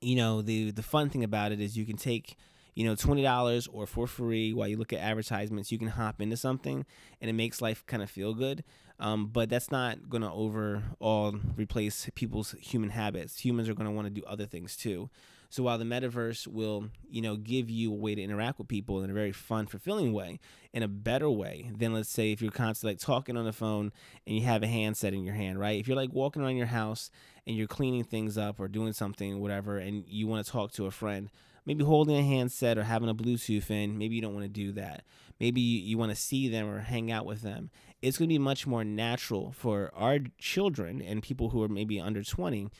[0.00, 2.36] you know, the the fun thing about it is you can take
[2.74, 6.22] you know, twenty dollars or for free while you look at advertisements, you can hop
[6.22, 6.86] into something
[7.20, 8.64] and it makes life kind of feel good.
[8.98, 13.40] Um, but that's not going to overall replace people's human habits.
[13.40, 15.10] Humans are going to want to do other things too.
[15.52, 19.02] So while the metaverse will, you know, give you a way to interact with people
[19.02, 20.40] in a very fun, fulfilling way,
[20.72, 23.92] in a better way than let's say if you're constantly like talking on the phone
[24.26, 25.78] and you have a handset in your hand, right?
[25.78, 27.10] If you're like walking around your house
[27.46, 30.86] and you're cleaning things up or doing something, whatever, and you want to talk to
[30.86, 31.28] a friend,
[31.66, 34.72] maybe holding a handset or having a Bluetooth in, maybe you don't want to do
[34.72, 35.04] that.
[35.38, 37.70] Maybe you, you want to see them or hang out with them.
[38.00, 42.00] It's going to be much more natural for our children and people who are maybe
[42.00, 42.70] under 20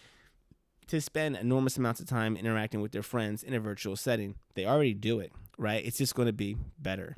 [0.93, 4.35] to spend enormous amounts of time interacting with their friends in a virtual setting.
[4.53, 5.83] They already do it, right?
[5.83, 7.17] It's just going to be better.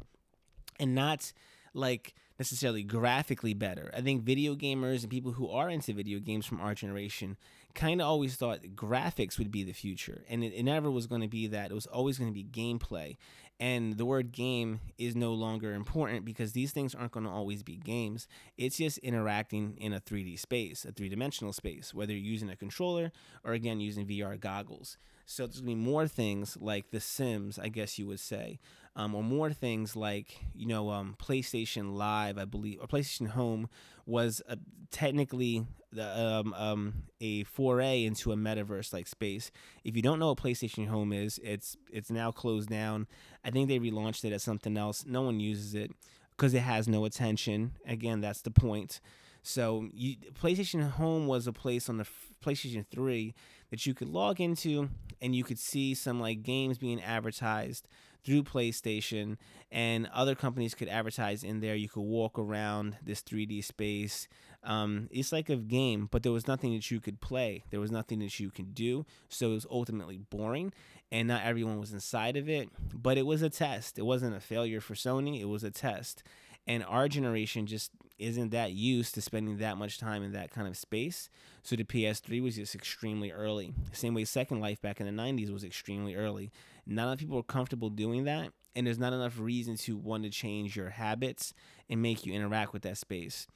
[0.78, 1.32] And not
[1.74, 3.90] like necessarily graphically better.
[3.92, 7.36] I think video gamers and people who are into video games from our generation
[7.74, 10.22] kind of always thought graphics would be the future.
[10.28, 11.72] And it, it never was going to be that.
[11.72, 13.16] It was always going to be gameplay.
[13.60, 17.62] And the word game is no longer important because these things aren't going to always
[17.62, 18.26] be games.
[18.58, 22.56] It's just interacting in a 3D space, a three dimensional space, whether you're using a
[22.56, 23.12] controller
[23.44, 24.98] or again using VR goggles.
[25.24, 28.58] So there's going to be more things like The Sims, I guess you would say,
[28.96, 33.68] um, or more things like you know um, PlayStation Live, I believe, or PlayStation Home
[34.06, 34.58] was a,
[34.90, 39.50] technically the, um, um, a foray into a metaverse like space.
[39.82, 43.06] If you don't know what PlayStation Home is, it's it's now closed down.
[43.44, 45.04] I think they relaunched it as something else.
[45.06, 45.90] No one uses it
[46.36, 47.72] because it has no attention.
[47.86, 49.00] Again, that's the point.
[49.42, 52.06] So you, PlayStation Home was a place on the
[52.44, 53.34] PlayStation 3
[53.70, 54.88] that you could log into
[55.20, 57.86] and you could see some like games being advertised
[58.24, 59.36] through PlayStation,
[59.70, 61.74] and other companies could advertise in there.
[61.74, 64.28] You could walk around this 3D space.
[64.62, 67.64] Um, it's like a game, but there was nothing that you could play.
[67.70, 69.04] There was nothing that you could do.
[69.28, 70.72] So it was ultimately boring,
[71.12, 72.70] and not everyone was inside of it.
[72.94, 73.98] But it was a test.
[73.98, 75.40] It wasn't a failure for Sony.
[75.40, 76.22] It was a test.
[76.66, 80.66] And our generation just isn't that used to spending that much time in that kind
[80.66, 81.28] of space.
[81.62, 83.74] So the PS3 was just extremely early.
[83.92, 86.50] Same way Second Life back in the 90s was extremely early.
[86.86, 90.30] Not enough people are comfortable doing that, and there's not enough reason to want to
[90.30, 91.54] change your habits
[91.88, 93.46] and make you interact with that space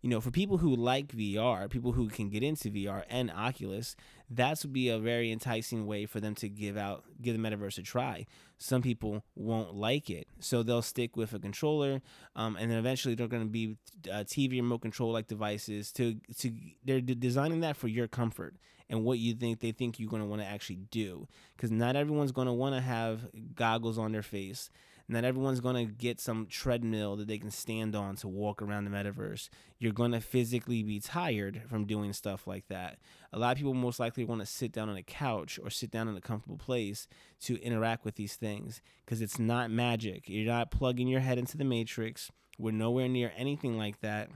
[0.00, 3.96] you know, for people who like VR, people who can get into VR and Oculus,
[4.30, 7.78] that would be a very enticing way for them to give out, give the metaverse
[7.78, 8.24] a try.
[8.58, 12.00] Some people won't like it, so they'll stick with a controller,
[12.36, 13.76] um, and then eventually they're going to be
[14.08, 15.90] uh, TV remote control like devices.
[15.92, 16.52] To to
[16.84, 18.54] they're designing that for your comfort
[18.90, 21.96] and what you think they think you're going to want to actually do, because not
[21.96, 24.70] everyone's going to want to have goggles on their face
[25.10, 28.84] not everyone's going to get some treadmill that they can stand on to walk around
[28.84, 29.48] the metaverse.
[29.78, 32.98] You're going to physically be tired from doing stuff like that.
[33.32, 35.90] A lot of people most likely want to sit down on a couch or sit
[35.90, 37.08] down in a comfortable place
[37.42, 40.24] to interact with these things because it's not magic.
[40.26, 42.30] You're not plugging your head into the matrix.
[42.58, 44.28] We're nowhere near anything like that.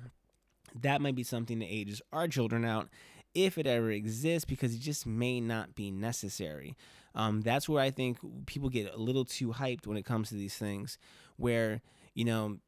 [0.80, 2.88] That might be something that ages our children out
[3.34, 6.76] if it ever exists because it just may not be necessary.
[7.14, 10.34] Um, that's where I think people get a little too hyped when it comes to
[10.34, 10.98] these things,
[11.36, 11.82] where
[12.14, 12.58] you know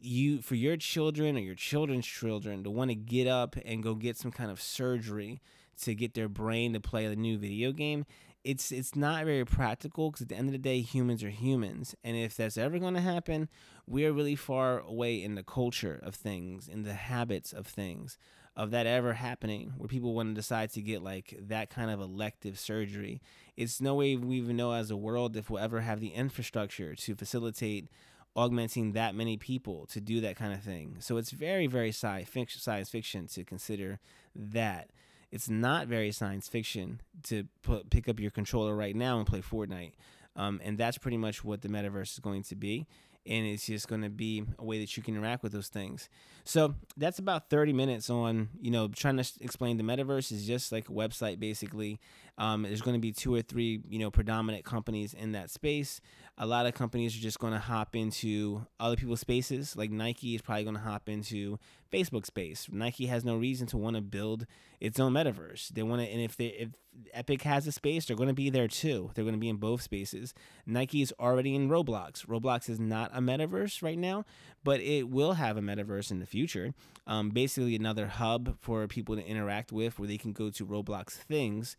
[0.00, 3.94] you for your children or your children's children to want to get up and go
[3.94, 5.40] get some kind of surgery
[5.80, 8.04] to get their brain to play a new video game
[8.44, 11.94] it's it's not very practical because at the end of the day humans are humans
[12.02, 13.48] and if that's ever going to happen
[13.86, 18.18] we are really far away in the culture of things in the habits of things
[18.56, 22.00] of that ever happening where people want to decide to get like that kind of
[22.00, 23.20] elective surgery.
[23.56, 26.94] It's no way we even know as a world if we'll ever have the infrastructure
[26.94, 27.88] to facilitate
[28.34, 30.96] augmenting that many people to do that kind of thing.
[31.00, 34.00] So it's very, very sci science fiction to consider
[34.34, 34.90] that.
[35.30, 39.40] It's not very science fiction to put, pick up your controller right now and play
[39.40, 39.92] Fortnite.
[40.36, 42.86] Um, and that's pretty much what the metaverse is going to be
[43.26, 46.08] and it's just going to be a way that you can interact with those things.
[46.44, 50.72] So that's about 30 minutes on, you know, trying to explain the metaverse is just
[50.72, 52.00] like a website basically.
[52.38, 56.00] Um, there's going to be two or three, you know, predominant companies in that space.
[56.38, 59.76] A lot of companies are just going to hop into other people's spaces.
[59.76, 61.58] Like Nike is probably going to hop into
[61.92, 62.68] Facebook space.
[62.70, 64.46] Nike has no reason to want to build
[64.80, 65.68] its own metaverse.
[65.68, 66.70] They want to, and if they if
[67.12, 69.10] Epic has a space, they're going to be there too.
[69.14, 70.34] They're going to be in both spaces.
[70.66, 72.26] Nike is already in Roblox.
[72.26, 74.24] Roblox is not a metaverse right now,
[74.64, 76.74] but it will have a metaverse in the future.
[77.06, 81.10] Um, basically, another hub for people to interact with, where they can go to Roblox
[81.12, 81.76] things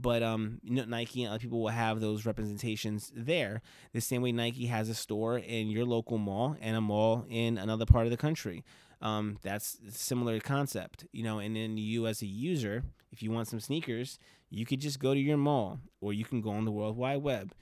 [0.00, 3.62] but um, you know, Nike and other people will have those representations there.
[3.92, 7.58] The same way Nike has a store in your local mall and a mall in
[7.58, 8.64] another part of the country.
[9.02, 11.38] Um, that's similar concept, you know.
[11.38, 14.18] And then you, as a user, if you want some sneakers,
[14.50, 17.22] you could just go to your mall, or you can go on the World Wide
[17.22, 17.52] Web.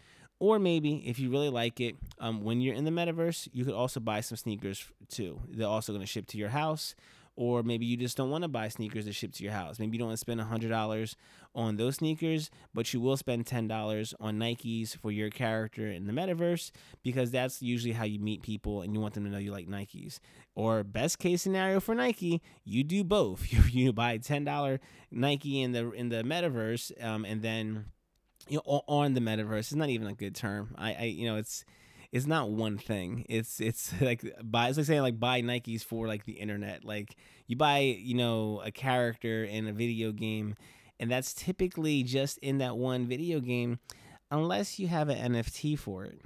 [0.41, 3.75] Or maybe if you really like it, um, when you're in the metaverse, you could
[3.75, 5.41] also buy some sneakers too.
[5.49, 6.95] They're also going to ship to your house
[7.37, 9.79] or maybe you just don't want to buy sneakers to ship to your house.
[9.79, 11.15] Maybe you don't want to spend $100
[11.55, 16.13] on those sneakers, but you will spend $10 on Nikes for your character in the
[16.13, 16.71] metaverse
[17.03, 19.69] because that's usually how you meet people and you want them to know you like
[19.69, 20.21] Nikes.
[20.55, 23.45] Or best case scenario for Nike, you do both.
[23.55, 24.81] You, you buy $10
[25.13, 27.87] Nike in the in the metaverse um, and then
[28.49, 29.61] you know on the metaverse.
[29.61, 30.75] It's not even a good term.
[30.77, 31.65] I, I you know it's
[32.15, 33.27] it's not one thing.
[33.29, 36.85] It's it's like buy it's like saying like buy Nikes for like the internet.
[36.85, 37.17] Like
[37.49, 40.55] you buy, you know, a character in a video game
[41.01, 43.81] and that's typically just in that one video game
[44.31, 46.21] unless you have an NFT for it.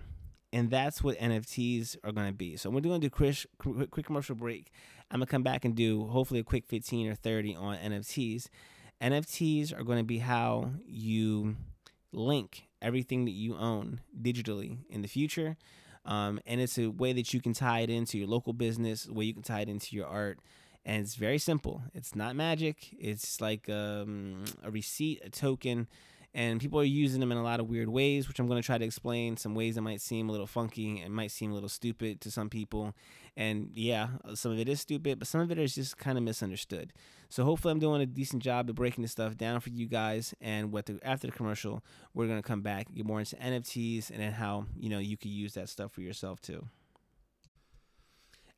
[0.53, 2.57] And that's what NFTs are going to be.
[2.57, 3.47] So we're going to do quick,
[3.91, 4.71] quick commercial break.
[5.11, 8.49] I'm going to come back and do hopefully a quick 15 or 30 on NFTs.
[9.03, 11.57] NFTs are going to be how you
[12.13, 15.57] link everything that you own digitally in the future.
[16.05, 19.27] Um, and it's a way that you can tie it into your local business, way
[19.27, 20.39] you can tie it into your art.
[20.87, 21.83] And it's very simple.
[21.95, 22.95] It's not magic.
[22.99, 25.87] It's like um, a receipt, a token,
[26.35, 28.65] and people are using them in a lot of weird ways, which I'm going to
[28.65, 29.37] try to explain.
[29.37, 32.31] Some ways that might seem a little funky and might seem a little stupid to
[32.31, 32.95] some people.
[33.37, 36.25] And yeah, some of it is stupid, but some of it is just kind of
[36.25, 36.93] misunderstood.
[37.29, 40.35] So hopefully, I'm doing a decent job of breaking this stuff down for you guys.
[40.41, 44.21] And what the, after the commercial, we're to come back, get more into NFTs, and
[44.21, 46.67] then how you know you could use that stuff for yourself too.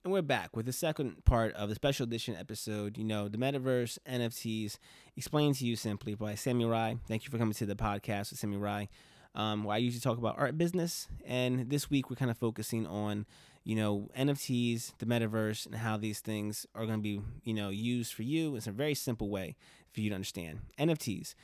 [0.02, 2.96] And we're back with the second part of the special edition episode.
[2.96, 4.78] You know, the metaverse, NFTs,
[5.14, 6.96] explained to you simply by Sami Rye.
[7.06, 8.88] Thank you for coming to the podcast with Sami Rye,
[9.34, 11.06] um, where I usually talk about art business.
[11.26, 13.26] And this week we're kind of focusing on,
[13.64, 17.68] you know, NFTs, the metaverse, and how these things are going to be, you know,
[17.68, 18.56] used for you.
[18.56, 19.56] It's a very simple way
[19.92, 21.34] for you to understand NFTs.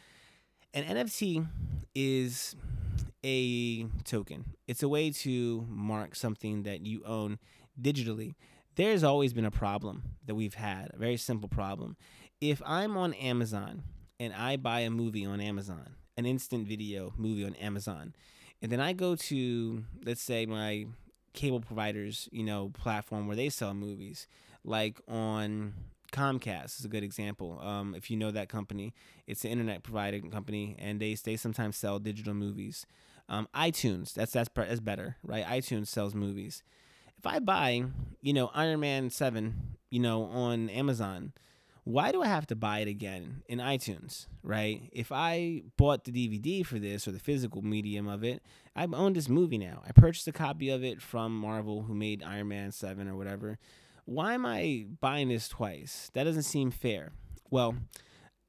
[0.75, 1.47] An NFT
[1.95, 2.57] is
[3.25, 4.57] a token.
[4.67, 7.39] It's a way to mark something that you own
[7.81, 8.35] digitally,
[8.77, 11.97] there's always been a problem that we've had, a very simple problem.
[12.41, 13.83] If I'm on Amazon
[14.21, 18.15] and I buy a movie on Amazon, an instant video movie on Amazon,
[18.61, 20.87] and then I go to, let's say, my
[21.37, 24.27] cable providers, you know, platform where they sell movies,
[24.65, 25.75] like on
[26.13, 27.61] Comcast is a good example.
[27.63, 28.93] Um, if you know that company,
[29.29, 32.87] it's an internet provider company, and they they sometimes sell digital movies.
[33.29, 35.45] Um, iTunes, that's that's that's better, right?
[35.45, 36.65] iTunes sells movies
[37.19, 37.85] if I buy,
[38.21, 41.33] you know, Iron Man 7, you know, on Amazon,
[41.87, 44.91] why do I have to buy it again in iTunes, right?
[44.91, 48.43] If I bought the DVD for this or the physical medium of it,
[48.75, 49.85] I own this movie now.
[49.87, 53.61] I purchased a copy of it from Marvel, who made Iron Man 7 or whatever.
[54.05, 56.11] Why am I buying this twice?
[56.15, 57.13] That doesn't seem fair.
[57.53, 57.77] Well,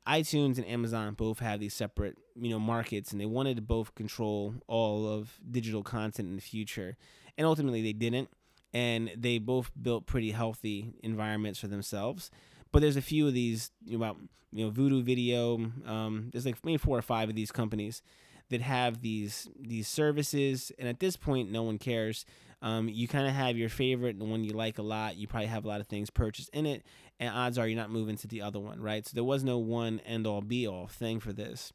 [0.08, 3.94] iTunes and Amazon both have these separate, you know, markets and they wanted to both
[3.94, 6.98] control all of digital content in the future.
[7.38, 8.30] And ultimately they didn't
[8.74, 12.32] and they both built pretty healthy environments for themselves.
[12.72, 14.18] But there's a few of these you know, about
[14.52, 15.56] you know Vudu Video.
[15.86, 18.02] Um, there's like maybe four or five of these companies
[18.50, 22.26] that have these these services, and at this point, no one cares.
[22.62, 25.16] Um, you kind of have your favorite, the one you like a lot.
[25.16, 26.84] You probably have a lot of things purchased in it,
[27.20, 29.06] and odds are you're not moving to the other one, right?
[29.06, 31.72] So there was no one end all be all thing for this.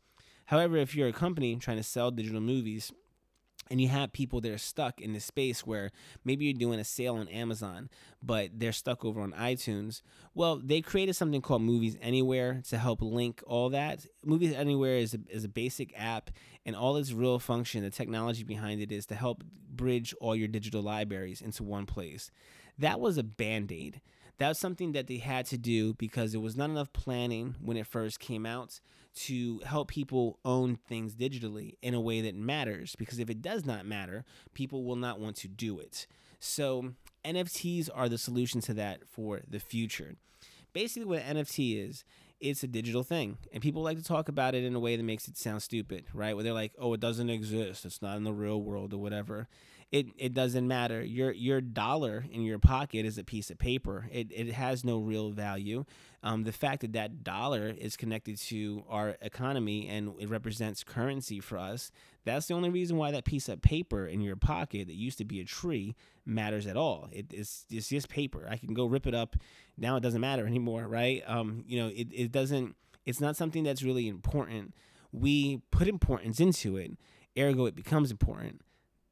[0.46, 2.92] However, if you're a company trying to sell digital movies,
[3.73, 5.91] and you have people that are stuck in this space where
[6.27, 7.89] maybe you're doing a sale on Amazon,
[8.23, 10.03] but they're stuck over on iTunes.
[10.35, 14.05] Well, they created something called Movies Anywhere to help link all that.
[14.23, 16.31] Movies Anywhere is a, is a basic app,
[16.67, 20.49] and all its real function, the technology behind it, is to help bridge all your
[20.49, 22.31] digital libraries into one place.
[22.79, 24.03] That was a band aid.
[24.37, 27.79] That was something that they had to do because there was not enough planning when
[27.79, 28.81] it first came out
[29.14, 32.96] to help people own things digitally in a way that matters.
[32.96, 36.07] Because if it does not matter, people will not want to do it.
[36.40, 36.94] So,
[37.25, 40.16] NFTs are the solution to that for the future.
[40.72, 42.05] Basically, what NFT is,
[42.41, 43.39] it's a digital thing.
[43.53, 46.07] And people like to talk about it in a way that makes it sound stupid,
[46.12, 46.34] right?
[46.34, 47.84] Where they're like, oh, it doesn't exist.
[47.84, 49.49] It's not in the real world or whatever
[49.93, 51.03] it it doesn't matter.
[51.03, 54.09] Your your dollar in your pocket is a piece of paper.
[54.11, 55.84] It it has no real value.
[56.24, 61.40] Um, the fact that that dollar is connected to our economy and it represents currency
[61.40, 61.90] for us.
[62.24, 65.24] That's the only reason why that piece of paper in your pocket that used to
[65.24, 67.09] be a tree matters at all.
[67.12, 68.49] It, it's it's just paper.
[68.51, 69.36] I can go rip it up.
[69.76, 71.22] Now it doesn't matter anymore, right?
[71.26, 72.74] Um, you know, it it doesn't.
[73.05, 74.74] It's not something that's really important
[75.12, 76.93] we put importance into it,
[77.38, 78.62] ergo it becomes important.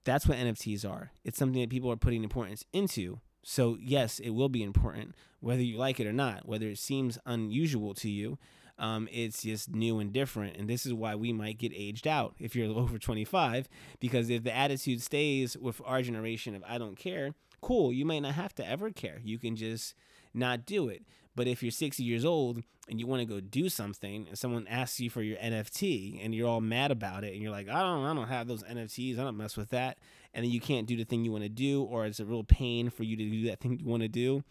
[0.04, 1.12] That's what NFTs are.
[1.24, 3.20] It's something that people are putting importance into.
[3.42, 7.18] So, yes, it will be important, whether you like it or not, whether it seems
[7.26, 8.38] unusual to you.
[8.78, 10.56] Um, it's just new and different.
[10.56, 14.42] And this is why we might get aged out if you're over 25, because if
[14.42, 18.54] the attitude stays with our generation of I don't care, cool, you might not have
[18.56, 19.20] to ever care.
[19.22, 19.94] You can just
[20.34, 21.02] not do it.
[21.34, 24.66] But if you're 60 years old and you want to go do something and someone
[24.68, 27.80] asks you for your NFT and you're all mad about it and you're like, I
[27.80, 29.98] don't I don't have those NFTs, I don't mess with that,
[30.34, 32.44] and then you can't do the thing you want to do or it's a real
[32.44, 34.42] pain for you to do that thing you want to do.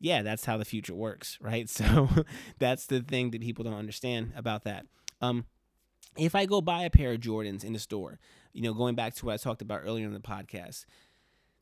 [0.00, 1.68] Yeah, that's how the future works, right?
[1.68, 2.08] So
[2.58, 4.86] that's the thing that people don't understand about that.
[5.20, 5.46] Um
[6.16, 8.20] if I go buy a pair of Jordans in the store,
[8.52, 10.84] you know, going back to what I talked about earlier in the podcast,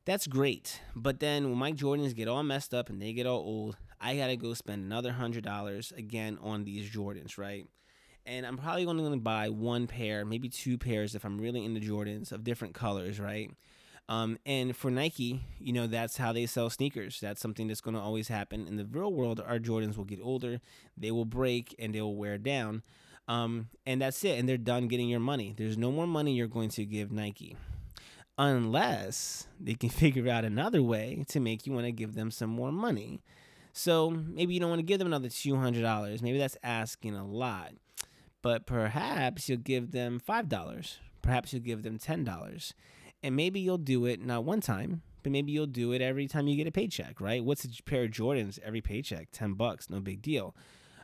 [0.05, 0.80] that's great.
[0.94, 4.16] But then when my Jordans get all messed up and they get all old, I
[4.16, 7.66] gotta go spend another hundred dollars again on these Jordans, right?
[8.24, 11.80] And I'm probably only gonna buy one pair, maybe two pairs if I'm really into
[11.80, 13.50] Jordans of different colors, right?
[14.09, 17.20] Um, and for Nike, you know, that's how they sell sneakers.
[17.20, 18.66] That's something that's going to always happen.
[18.66, 20.61] In the real world, our Jordans will get older,
[20.96, 22.82] they will break, and they will wear down.
[23.28, 24.38] Um, and that's it.
[24.38, 25.55] And they're done getting your money.
[25.57, 27.57] There's no more money you're going to give Nike
[28.38, 32.50] unless they can figure out another way to make you want to give them some
[32.50, 33.22] more money.
[33.72, 36.22] So maybe you don't want to give them another $200.
[36.22, 37.72] Maybe that's asking a lot.
[38.42, 40.96] But perhaps you'll give them $5.
[41.22, 42.72] Perhaps you'll give them $10.
[43.22, 46.48] And maybe you'll do it not one time, but maybe you'll do it every time
[46.48, 47.42] you get a paycheck, right?
[47.44, 49.28] What's a pair of Jordans every paycheck?
[49.32, 50.56] 10 bucks, no big deal.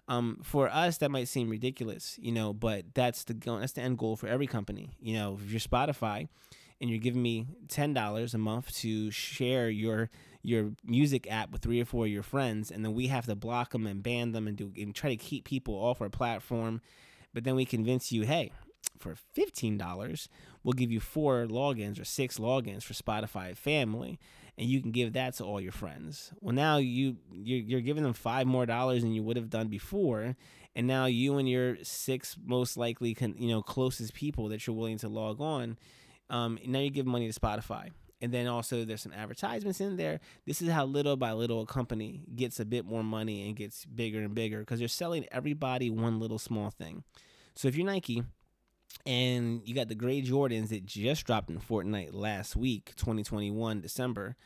[0.08, 3.82] Um, for us, that might seem ridiculous, you know, but that's the go- that's the
[3.82, 4.90] end goal for every company.
[5.00, 6.28] You know, if you're Spotify,
[6.80, 10.10] and you're giving me ten dollars a month to share your
[10.42, 13.34] your music app with three or four of your friends, and then we have to
[13.34, 16.80] block them and ban them and do and try to keep people off our platform.
[17.34, 18.52] But then we convince you, hey,
[18.98, 20.28] for fifteen dollars,
[20.62, 24.18] we'll give you four logins or six logins for Spotify Family,
[24.56, 26.32] and you can give that to all your friends.
[26.40, 29.68] Well, now you you're, you're giving them five more dollars than you would have done
[29.68, 30.36] before,
[30.74, 34.76] and now you and your six most likely con, you know closest people that you're
[34.76, 35.76] willing to log on
[36.30, 37.90] um, now you give money to Spotify.
[38.20, 40.20] And then also there's some advertisements in there.
[40.44, 43.84] This is how little by little a company gets a bit more money and gets
[43.84, 47.04] bigger and bigger because they're selling everybody one little small thing.
[47.54, 48.24] So if you're Nike
[49.06, 54.36] and you got the gray Jordans that just dropped in Fortnite last week, 2021 December,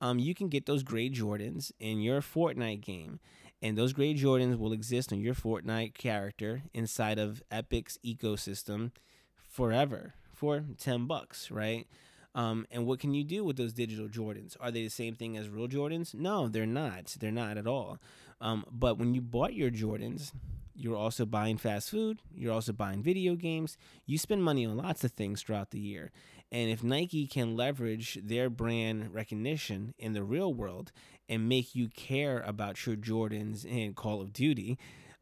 [0.00, 3.18] um, you can get those gray Jordans in your Fortnite game.
[3.60, 8.92] And those gray Jordans will exist on your Fortnite character inside of Epic's ecosystem
[9.34, 11.86] forever for 10 bucks, right?
[12.34, 14.56] Um, and what can you do with those digital Jordans?
[14.60, 16.14] Are they the same thing as real Jordans?
[16.14, 17.16] No, they're not.
[17.18, 17.98] They're not at all.
[18.40, 20.30] Um, but when you bought your Jordans,
[20.76, 22.22] you're also buying fast food.
[22.32, 23.76] You're also buying video games.
[24.06, 26.12] You spend money on lots of things throughout the year.
[26.52, 30.92] And if Nike can leverage their brand recognition in the real world
[31.28, 34.78] and make you care about your Jordans and Call of Duty,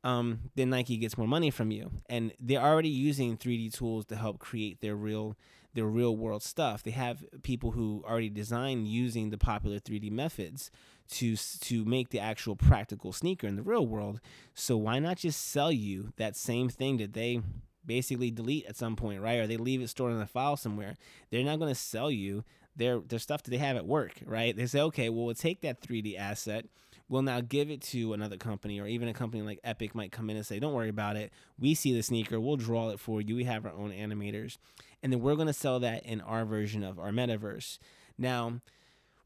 [0.06, 1.90] um, then Nike gets more money from you.
[2.08, 5.36] And they're already using 3D tools to help create their real
[5.74, 6.82] their real world stuff.
[6.82, 10.70] They have people who already design using the popular 3D methods
[11.10, 14.20] to to make the actual practical sneaker in the real world.
[14.54, 17.40] So why not just sell you that same thing that they
[17.84, 19.40] basically delete at some point, right?
[19.40, 20.94] Or they leave it stored in a file somewhere.
[21.30, 22.44] They're not going to sell you
[22.76, 24.56] their their stuff that they have at work, right?
[24.56, 26.66] They say, okay, well, we'll take that 3D asset
[27.08, 30.30] will now give it to another company or even a company like Epic might come
[30.30, 31.32] in and say, Don't worry about it.
[31.58, 33.36] We see the sneaker, we'll draw it for you.
[33.36, 34.58] We have our own animators.
[35.02, 37.78] And then we're going to sell that in our version of our metaverse.
[38.18, 38.60] Now,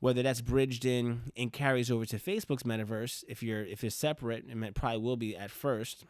[0.00, 4.44] whether that's bridged in and carries over to Facebook's metaverse, if you're if it's separate,
[4.44, 6.04] and it probably will be at first.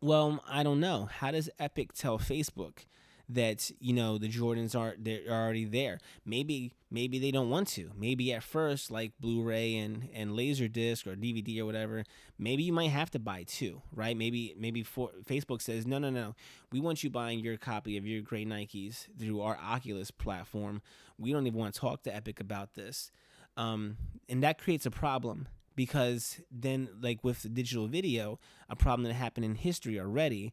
[0.00, 1.08] Well, I don't know.
[1.12, 2.86] How does Epic tell Facebook?
[3.34, 5.98] That you know the Jordans are they're already there.
[6.24, 7.90] Maybe maybe they don't want to.
[7.96, 12.04] Maybe at first, like Blu-ray and and Laserdisc or DVD or whatever,
[12.38, 14.16] maybe you might have to buy two, right?
[14.16, 16.34] Maybe maybe for Facebook says no no no,
[16.70, 20.82] we want you buying your copy of your gray Nikes through our Oculus platform.
[21.18, 23.10] We don't even want to talk to Epic about this,
[23.56, 23.96] um,
[24.28, 29.14] and that creates a problem because then like with the digital video, a problem that
[29.14, 30.52] happened in history already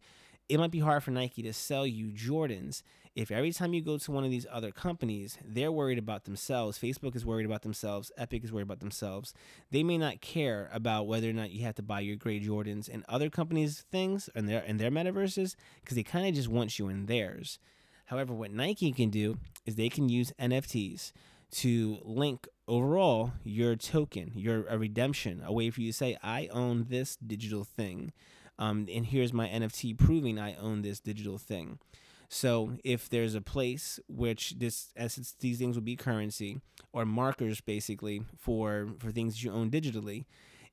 [0.49, 2.81] it might be hard for Nike to sell you Jordans
[3.15, 6.77] if every time you go to one of these other companies, they're worried about themselves.
[6.77, 8.11] Facebook is worried about themselves.
[8.17, 9.33] Epic is worried about themselves.
[9.71, 12.87] They may not care about whether or not you have to buy your gray Jordans
[12.87, 16.79] and other companies' things and their and their metaverses because they kind of just want
[16.79, 17.59] you in theirs.
[18.05, 21.11] However, what Nike can do is they can use NFTs
[21.51, 26.47] to link overall your token, your a redemption, a way for you to say, I
[26.51, 28.13] own this digital thing
[28.59, 31.79] Um, and here's my NFT proving I own this digital thing.
[32.27, 36.61] So if there's a place which this as these things will be currency
[36.93, 40.25] or markers basically for for things you own digitally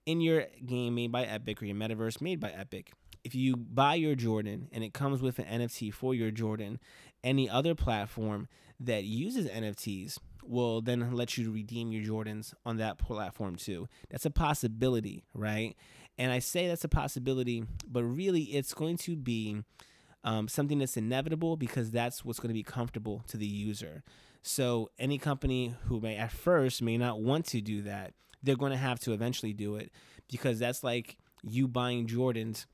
[0.05, 2.93] in your game made by Epic or your metaverse made by Epic,
[3.25, 6.79] if you buy your Jordan and it comes with an NFT for your Jordan,
[7.25, 12.99] any other platform that uses NFTs will then let you redeem your Jordans on that
[12.99, 13.89] platform too.
[14.11, 15.75] That's a possibility, right?
[16.19, 19.63] And I say that's a possibility, but really it's going to be
[20.25, 24.03] um, something that's inevitable because that's what's going to be comfortable to the user.
[24.43, 28.73] So any company who may at first may not want to do that, they're going
[28.73, 29.91] to have to eventually do it
[30.31, 32.67] because that's like you buying Jordans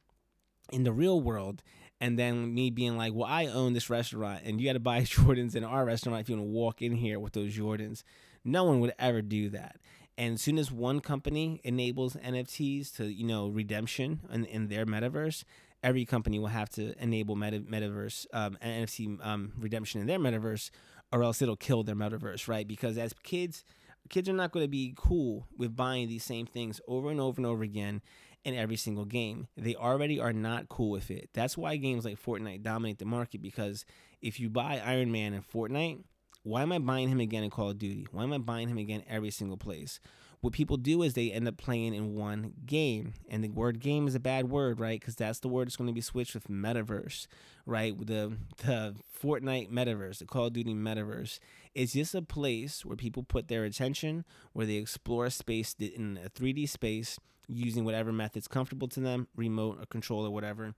[0.71, 1.63] in the real world
[2.01, 5.01] and then me being like, well, I own this restaurant and you got to buy
[5.03, 8.03] Jordans in our restaurant if you want to walk in here with those Jordans.
[8.45, 9.77] No one would ever do that.
[10.19, 14.85] And as soon as one company enables NFTs to, you know, redemption in, in their
[14.85, 15.45] metaverse,
[15.83, 20.71] every company will have to enable meta, metaverse um, NFT um, redemption in their metaverse,
[21.13, 22.67] or else it'll kill their metaverse, right?
[22.69, 23.65] Because as kids,
[24.09, 27.39] kids are not going to be cool with buying these same things over and over
[27.39, 28.03] and over again
[28.45, 29.49] in every single game.
[29.57, 31.31] They already are not cool with it.
[31.33, 33.85] That's why games like Fortnite dominate the market because
[34.21, 36.03] if you buy Iron Man in Fortnite,
[36.43, 38.07] why am I buying him again in Call of Duty?
[38.11, 40.01] Why am I buying him again every single place?
[40.41, 43.15] What people do is they end up playing in one game.
[43.29, 44.99] And the word game is a bad word, right?
[44.99, 47.29] Because that's the word that's going to be switched with metaverse,
[47.65, 47.95] right?
[47.97, 51.39] The the Fortnite metaverse, the Call of Duty metaverse.
[51.77, 56.19] It's just a place where people put their attention, where they explore a space in
[56.25, 60.75] a 3D space using whatever methods comfortable to them, remote or control or whatever.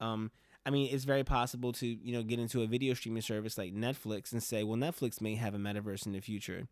[0.00, 0.30] Um,
[0.68, 3.74] I mean, it's very possible to you know get into a video streaming service like
[3.74, 6.68] Netflix and say, well, Netflix may have a metaverse in the future.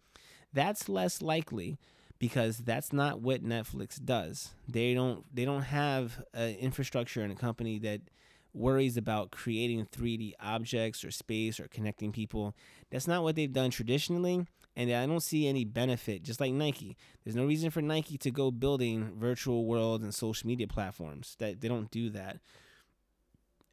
[0.52, 1.78] That's less likely
[2.18, 4.50] because that's not what Netflix does.
[4.68, 8.02] They don't they don't have an infrastructure and a company that
[8.52, 12.54] worries about creating 3D objects or space or connecting people.
[12.90, 16.22] That's not what they've done traditionally and I don't see any benefit.
[16.22, 20.46] Just like Nike, there's no reason for Nike to go building virtual worlds and social
[20.46, 21.34] media platforms.
[21.38, 22.40] That they don't do that.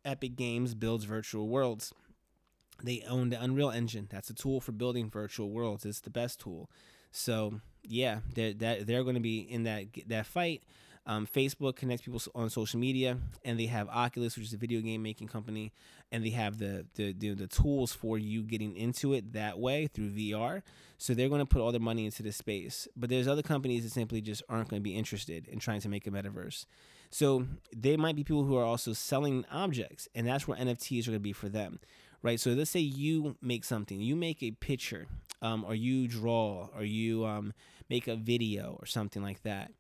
[0.06, 1.94] Epic Games builds virtual worlds.
[2.84, 4.08] They own the Unreal Engine.
[4.12, 5.86] That's a tool for building virtual worlds.
[5.86, 6.70] It's the best tool.
[7.12, 10.64] So yeah, they're they're, they're going to be in that that fight.
[11.06, 14.80] Um, Facebook connects people on social media, and they have Oculus, which is a video
[14.80, 15.74] game making company,
[16.14, 19.88] and they have the the, the, the tools for you getting into it that way
[19.88, 20.62] through VR.
[20.98, 22.88] So they're going to put all their money into this space.
[22.96, 25.90] But there's other companies that simply just aren't going to be interested in trying to
[25.90, 26.66] make a metaverse.
[27.14, 27.46] So
[27.76, 31.18] they might be people who are also selling objects, and that's where NFTs are going
[31.18, 31.80] to be for them,
[32.24, 32.40] right?
[32.40, 35.06] So let's say you make something, you make a picture,
[35.42, 37.54] um, or you draw, or you um,
[37.88, 39.72] make a video, or something like that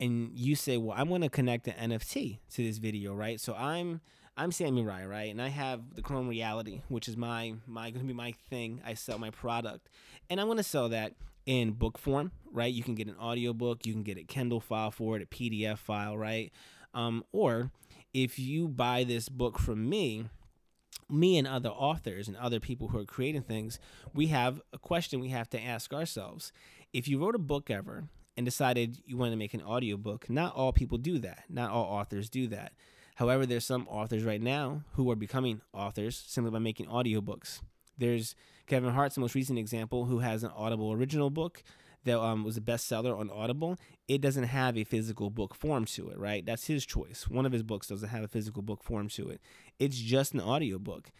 [0.00, 3.40] and you say, well, I'm going to connect an NFT to this video, right?
[3.40, 4.00] So I'm
[4.36, 5.30] I'm Sami Rye, right?
[5.30, 8.80] And I have the Chrome Reality, which is my my going to be my thing.
[8.86, 9.88] I sell my product,
[10.30, 11.14] and I'm going to sell that
[11.48, 12.72] in book form, right?
[12.72, 15.78] You can get an audiobook, you can get a Kindle file for it, a PDF
[15.78, 16.52] file, right?
[16.92, 17.70] Um, or
[18.12, 20.26] if you buy this book from me,
[21.08, 23.78] me and other authors and other people who are creating things,
[24.12, 26.52] we have a question we have to ask ourselves.
[26.92, 28.04] If you wrote a book ever
[28.36, 30.30] and decided you want to make an audiobook.
[30.30, 31.42] Not all people do that.
[31.48, 32.72] Not all authors do that.
[33.16, 37.62] However, there's some authors right now who are becoming authors simply by making audiobooks.
[37.98, 38.36] There's
[38.68, 41.62] Kevin Hart's the most recent example who has an Audible original book
[42.04, 43.76] that um, was a bestseller on Audible.
[44.06, 46.44] It doesn't have a physical book form to it, right?
[46.46, 47.26] That's his choice.
[47.28, 49.40] One of his books doesn't have a physical book form to it.
[49.78, 51.10] It's just an audiobook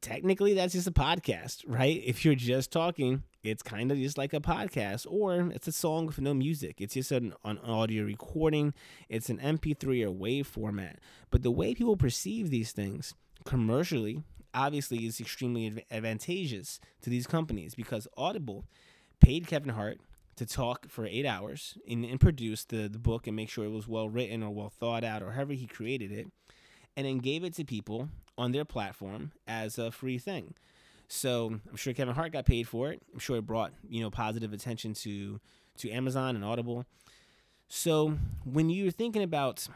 [0.00, 2.02] technically that's just a podcast, right?
[2.04, 6.06] If you're just talking, it's kind of just like a podcast, or it's a song
[6.06, 6.80] with no music.
[6.80, 8.74] It's just an, an audio recording,
[9.08, 10.98] it's an MP3 or WAV format.
[11.30, 13.14] But the way people perceive these things
[13.44, 14.22] commercially,
[14.54, 18.64] obviously, is extremely advantageous to these companies because Audible
[19.20, 19.98] paid Kevin Hart
[20.36, 23.70] to talk for eight hours and, and produce the, the book and make sure it
[23.70, 26.28] was well written or well thought out or however he created it,
[26.96, 30.54] and then gave it to people on their platform as a free thing.
[31.08, 33.02] So I'm sure Kevin Hart got paid for it.
[33.12, 35.40] I'm sure it brought you know positive attention to
[35.78, 36.84] to Amazon and Audible.
[37.68, 39.66] So when you're thinking about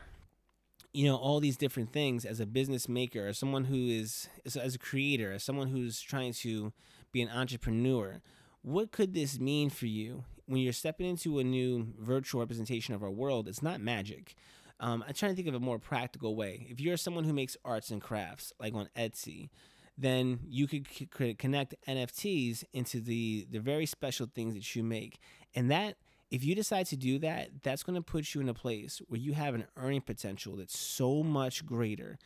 [0.92, 4.74] you know all these different things as a business maker, as someone who is as
[4.74, 6.72] a creator, as someone who's trying to
[7.12, 8.20] be an entrepreneur,
[8.62, 13.02] what could this mean for you when you're stepping into a new virtual representation of
[13.02, 13.48] our world?
[13.48, 14.34] It's not magic.
[14.80, 16.66] Um, I'm trying to think of a more practical way.
[16.68, 19.48] If you're someone who makes arts and crafts, like on Etsy,
[19.96, 25.20] then you could c- connect NFTs into the the very special things that you make,
[25.54, 25.96] and that
[26.32, 29.20] if you decide to do that, that's going to put you in a place where
[29.20, 32.18] you have an earning potential that's so much greater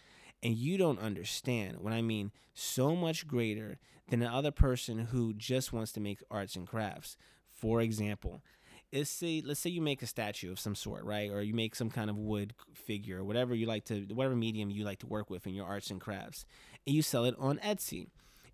[0.45, 3.79] and you don't understand what I mean so much greater
[4.09, 7.17] than another person who just wants to make arts and crafts.
[7.51, 8.43] For example,
[8.93, 11.29] let's say let's say you make a statue of some sort, right?
[11.29, 14.71] Or you make some kind of wood figure, or whatever you like to whatever medium
[14.71, 16.45] you like to work with in your arts and crafts,
[16.87, 18.07] and you sell it on Etsy.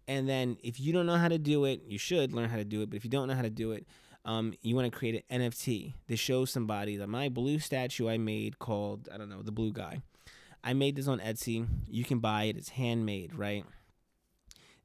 [0.08, 2.64] And then if you don't know how to do it, you should learn how to
[2.64, 3.86] do it, but if you don't know how to do it,
[4.24, 8.18] um, you want to create an NFT to show somebody that my blue statue I
[8.18, 10.02] made called, I don't know, the blue guy.
[10.64, 11.66] I made this on Etsy.
[11.88, 12.56] You can buy it.
[12.56, 13.64] It's handmade, right?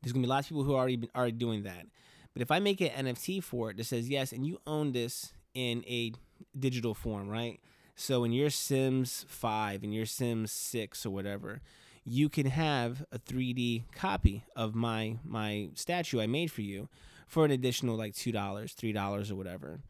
[0.02, 1.86] There's gonna be lots of people who are already already doing that.
[2.34, 5.34] But if I make an NFT for it that says yes, and you own this
[5.54, 6.14] in a
[6.58, 7.60] digital form, right?
[7.96, 11.62] So in your Sims 5, in your Sims 6 or whatever,
[12.06, 16.90] you can have a 3D copy of my my statue I made for you
[17.28, 19.82] for an additional like two dollars, three dollars, or whatever.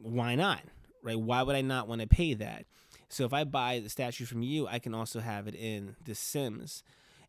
[0.00, 0.62] Why not?
[1.02, 1.18] Right?
[1.18, 2.64] Why would I not want to pay that?
[3.08, 6.14] So if I buy the statue from you, I can also have it in The
[6.14, 6.82] Sims.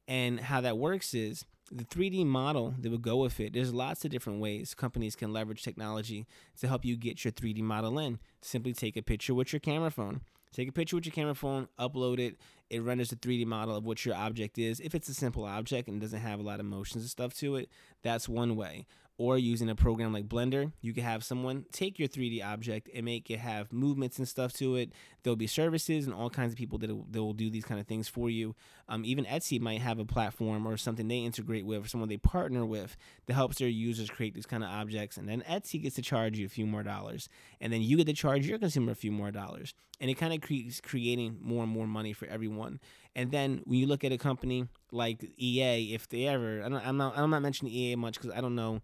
[0.08, 3.54] And how that works is the 3D model that would go with it.
[3.54, 6.26] There's lots of different ways companies can leverage technology
[6.60, 8.20] to help you get your 3D model in.
[8.42, 10.22] Simply take a picture with your camera phone.
[10.52, 12.38] Take a picture with your camera phone, upload it.
[12.72, 14.80] It renders a 3D model of what your object is.
[14.80, 17.56] If it's a simple object and doesn't have a lot of motions and stuff to
[17.56, 17.70] it,
[18.02, 18.88] that's one way
[19.20, 23.04] or using a program like Blender, you can have someone take your 3D object and
[23.04, 24.94] make it have movements and stuff to it.
[25.22, 28.08] There'll be services and all kinds of people that will, do these kind of things
[28.08, 28.56] for you.
[28.88, 32.18] Um, even Etsy might have a platform or something they integrate with, or someone they
[32.18, 32.96] partner with
[33.28, 35.18] that helps their users create these kind of objects.
[35.18, 37.28] And then Etsy gets to charge you a few more dollars,
[37.60, 40.34] and then you get to charge your consumer a few more dollars, and it kind
[40.34, 42.80] of creates creating more and more money for everyone.
[43.16, 47.18] And then when you look at a company like EA, if they ever, I'm not,
[47.18, 48.82] I'm not mentioning EA much because I don't know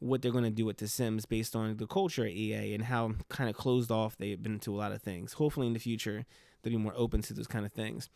[0.00, 2.84] what they're going to do with The Sims based on the culture at EA and
[2.84, 5.34] how kind of closed off they've been to a lot of things.
[5.34, 6.24] Hopefully, in the future,
[6.62, 8.08] they'll be more open to those kind of things.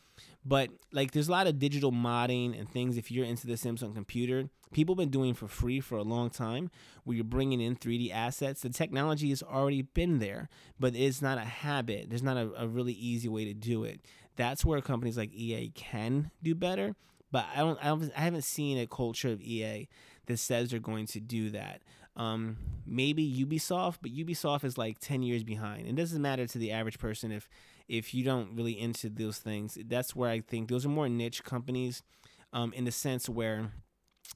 [0.44, 2.96] But like, there's a lot of digital modding and things.
[2.96, 6.02] If you're into The Sims on computer, people have been doing for free for a
[6.02, 6.70] long time,
[7.04, 8.62] where you're bringing in 3D assets.
[8.62, 10.48] The technology has already been there,
[10.80, 12.06] but it's not a habit.
[12.08, 14.00] There's not a, a really easy way to do it.
[14.36, 16.96] That's where companies like EA can do better.
[17.30, 19.88] But I don't, I don't, I haven't seen a culture of EA
[20.26, 21.82] that says they're going to do that.
[22.16, 22.56] Um,
[22.86, 25.86] maybe Ubisoft, but Ubisoft is like 10 years behind.
[25.86, 27.48] It doesn't matter to the average person if
[27.86, 29.76] if you don't really into those things.
[29.86, 32.02] That's where I think those are more niche companies
[32.52, 33.72] um, in the sense where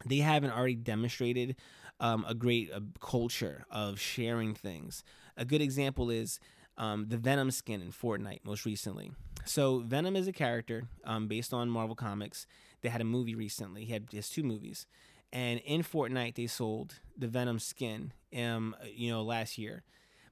[0.05, 1.57] they haven't already demonstrated
[2.01, 5.03] um, a great uh, culture of sharing things.
[5.37, 6.41] A good example is
[6.77, 9.13] um, the Venom skin in Fortnite most recently.
[9.45, 12.47] So Venom is a character um, based on Marvel Comics.
[12.83, 13.85] They had a movie recently.
[13.85, 14.87] He had just two movies.
[15.33, 19.83] And in Fortnite, they sold the Venom skin, um, you know, last year.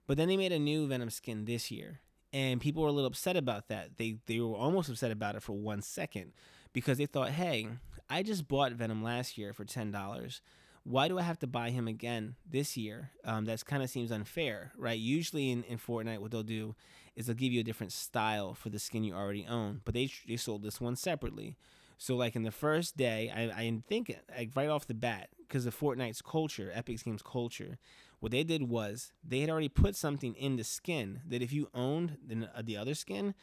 [0.07, 2.01] But then they made a new Venom skin this year,
[2.33, 3.97] and people were a little upset about that.
[3.99, 6.33] They they were almost upset about it for one second
[6.73, 7.69] because they thought, hey,
[8.09, 10.41] I just bought Venom last year for ten dollars.
[10.85, 13.11] Why do I have to buy him again this year?
[13.25, 14.97] Um, that kind of seems unfair, right?
[14.97, 16.77] Usually in, in Fortnite, what they'll do
[17.17, 20.09] is they'll give you a different style for the skin you already own, but they
[20.29, 21.57] they sold this one separately.
[21.99, 25.67] So like in the first day, I, I think like right off the bat, because
[25.67, 27.79] of Fortnite's culture, Epic Games culture,
[28.21, 31.69] what they did was they had already put something in the skin that if you
[31.75, 33.35] owned the, uh, the other skin,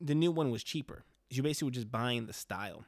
[0.00, 1.04] the new one was cheaper.
[1.30, 2.84] You basically were just buying the style.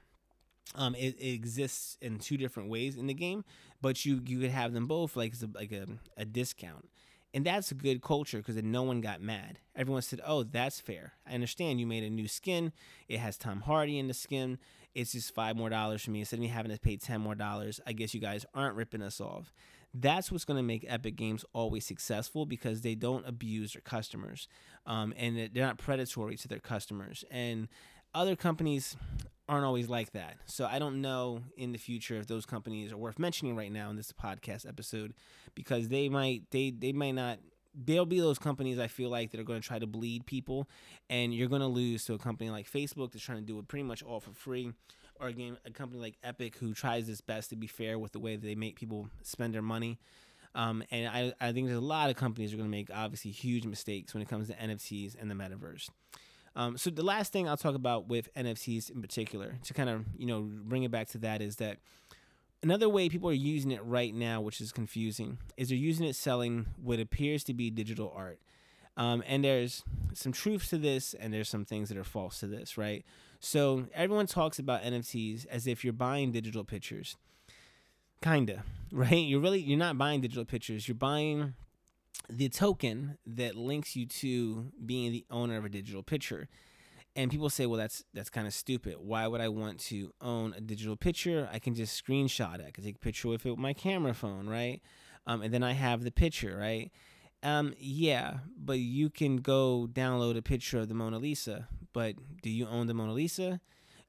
[0.74, 3.42] Um, it, it, exists in two different ways in the game,
[3.80, 5.86] but you you could have them both like like a,
[6.18, 6.90] a discount.
[7.34, 9.58] And that's a good culture because then no one got mad.
[9.76, 11.12] Everyone said, "Oh, that's fair.
[11.26, 12.72] I understand you made a new skin.
[13.06, 14.58] It has Tom Hardy in the skin
[14.98, 17.36] it's just five more dollars for me instead of me having to pay 10 more
[17.36, 17.80] dollars.
[17.86, 19.52] I guess you guys aren't ripping us off.
[19.94, 24.48] That's what's going to make Epic Games always successful because they don't abuse their customers
[24.86, 27.24] um, and they're not predatory to their customers.
[27.30, 27.68] And
[28.12, 28.96] other companies
[29.48, 30.36] aren't always like that.
[30.44, 33.90] So I don't know in the future if those companies are worth mentioning right now
[33.90, 35.14] in this podcast episode
[35.54, 37.38] because they might they they might not
[37.74, 40.68] there'll be those companies I feel like that are going to try to bleed people,
[41.08, 43.68] and you're going to lose to a company like Facebook that's trying to do it
[43.68, 44.72] pretty much all for free,
[45.20, 48.20] or again a company like Epic who tries its best to be fair with the
[48.20, 49.98] way that they make people spend their money.
[50.54, 53.30] Um, and I, I think there's a lot of companies are going to make obviously
[53.30, 55.88] huge mistakes when it comes to NFTs and the metaverse.
[56.58, 60.04] Um, so the last thing I'll talk about with NFTs in particular, to kind of
[60.18, 61.78] you know bring it back to that, is that
[62.62, 66.16] Another way people are using it right now, which is confusing, is they're using it
[66.16, 68.40] selling what appears to be digital art.
[68.96, 72.48] Um, and there's some truth to this, and there's some things that are false to
[72.48, 73.04] this, right?
[73.38, 77.16] So everyone talks about NFTs as if you're buying digital pictures,
[78.22, 79.12] kinda, right?
[79.12, 80.88] You're really you're not buying digital pictures.
[80.88, 81.54] You're buying
[82.30, 86.48] the token that links you to being the owner of a digital picture.
[87.16, 88.96] And people say, well, that's that's kind of stupid.
[89.00, 91.48] Why would I want to own a digital picture?
[91.52, 92.66] I can just screenshot it.
[92.68, 94.80] I can take a picture with it with my camera phone, right?
[95.26, 96.92] Um, and then I have the picture, right?
[97.42, 101.68] Um, yeah, but you can go download a picture of the Mona Lisa.
[101.92, 103.60] But do you own the Mona Lisa?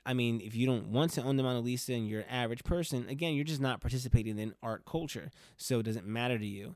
[0.05, 2.63] I mean, if you don't want to own the Mona Lisa and you're an average
[2.63, 5.29] person, again, you're just not participating in art culture.
[5.57, 6.75] So it doesn't matter to you.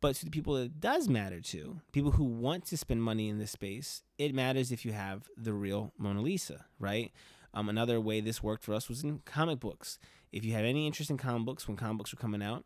[0.00, 3.38] But to the people it does matter to, people who want to spend money in
[3.38, 7.12] this space, it matters if you have the real Mona Lisa, right?
[7.52, 9.98] Um, another way this worked for us was in comic books.
[10.32, 12.64] If you have any interest in comic books, when comic books were coming out,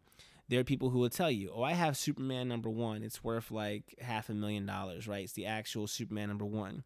[0.48, 3.02] there are people who will tell you, "Oh, I have Superman number one.
[3.02, 5.24] It's worth like half a million dollars, right?
[5.24, 6.84] It's the actual Superman number one."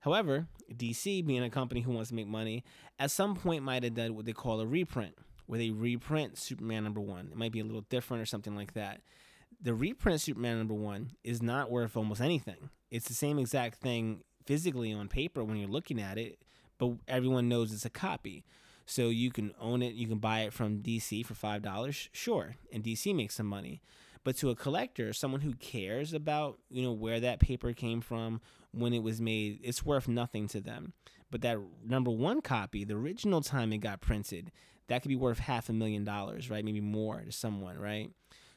[0.00, 2.64] However, DC, being a company who wants to make money,
[2.98, 5.16] at some point might have done what they call a reprint,
[5.46, 7.28] where they reprint Superman number one.
[7.30, 9.00] It might be a little different or something like that
[9.60, 12.70] the reprint Superman number one is not worth almost anything.
[12.90, 16.42] It's the same exact thing physically on paper when you're looking at it,
[16.78, 18.44] but everyone knows it's a copy.
[18.86, 22.54] So you can own it, you can buy it from DC for five dollars, sure,
[22.72, 23.82] and DC makes some money.
[24.22, 28.40] But to a collector, someone who cares about you know where that paper came from,
[28.72, 30.92] when it was made, it's worth nothing to them.
[31.30, 34.52] But that number one copy, the original time it got printed,
[34.86, 36.64] that could be worth half a million dollars, right?
[36.64, 38.10] Maybe more to someone, right?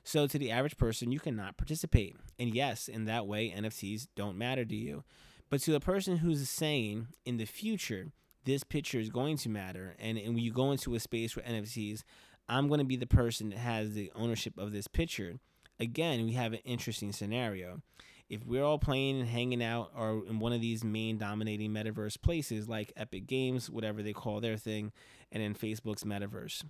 [0.09, 2.15] So to the average person, you cannot participate.
[2.39, 5.03] And yes, in that way, NFTs don't matter to you.
[5.51, 8.07] But to the person who's saying in the future,
[8.43, 11.41] this picture is going to matter, and, and when you go into a space for
[11.41, 12.01] NFTs,
[12.47, 15.35] I'm going to be the person that has the ownership of this picture.
[15.79, 17.83] Again, we have an interesting scenario.
[18.29, 22.19] If we're all playing and hanging out or in one of these main dominating metaverse
[22.19, 24.91] places like Epic Games, whatever they call their thing,
[25.31, 26.63] and in Facebook's metaverse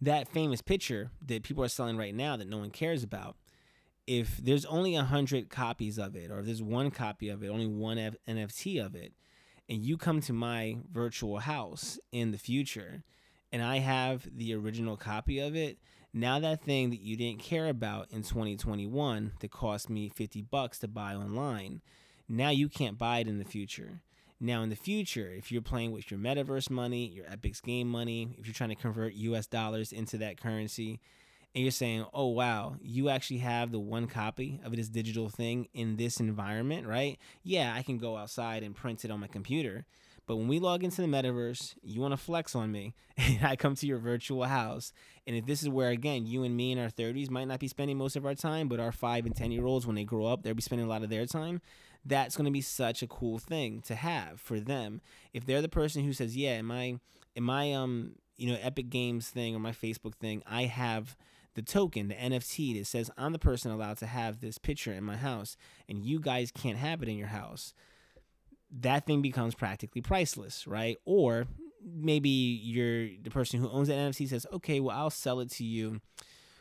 [0.00, 3.36] that famous picture that people are selling right now that no one cares about,
[4.06, 7.48] if there's only a hundred copies of it, or if there's one copy of it,
[7.48, 9.12] only one F- NFT of it,
[9.68, 13.02] and you come to my virtual house in the future,
[13.52, 15.78] and I have the original copy of it,
[16.14, 20.78] now that thing that you didn't care about in 2021 that cost me 50 bucks
[20.78, 21.82] to buy online,
[22.28, 24.00] now you can't buy it in the future.
[24.40, 28.36] Now, in the future, if you're playing with your metaverse money, your Epic's game money,
[28.38, 31.00] if you're trying to convert US dollars into that currency,
[31.54, 35.66] and you're saying, oh, wow, you actually have the one copy of this digital thing
[35.74, 37.18] in this environment, right?
[37.42, 39.86] Yeah, I can go outside and print it on my computer.
[40.26, 43.56] But when we log into the metaverse, you want to flex on me, and I
[43.56, 44.92] come to your virtual house.
[45.26, 47.66] And if this is where, again, you and me in our 30s might not be
[47.66, 50.26] spending most of our time, but our five and 10 year olds, when they grow
[50.26, 51.62] up, they'll be spending a lot of their time
[52.08, 55.00] that's going to be such a cool thing to have for them.
[55.32, 56.98] If they're the person who says, "Yeah, in my
[57.34, 61.16] in my um you know Epic Games thing or my Facebook thing, I have."
[61.54, 65.02] the token, the NFT that says I'm the person allowed to have this picture in
[65.02, 65.56] my house
[65.88, 67.74] and you guys can't have it in your house,
[68.70, 70.98] that thing becomes practically priceless, right?
[71.04, 71.48] Or
[71.82, 75.64] maybe you're the person who owns that NFT says, okay, well, I'll sell it to
[75.64, 76.00] you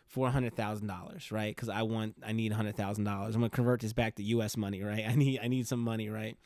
[0.08, 1.55] for a hundred thousand dollars, right?
[1.55, 3.36] Because I want, I need a hundred thousand dollars.
[3.36, 4.58] I'm gonna convert this back to U.S.
[4.58, 5.05] money, right?
[5.08, 6.38] I need, I need some money, right?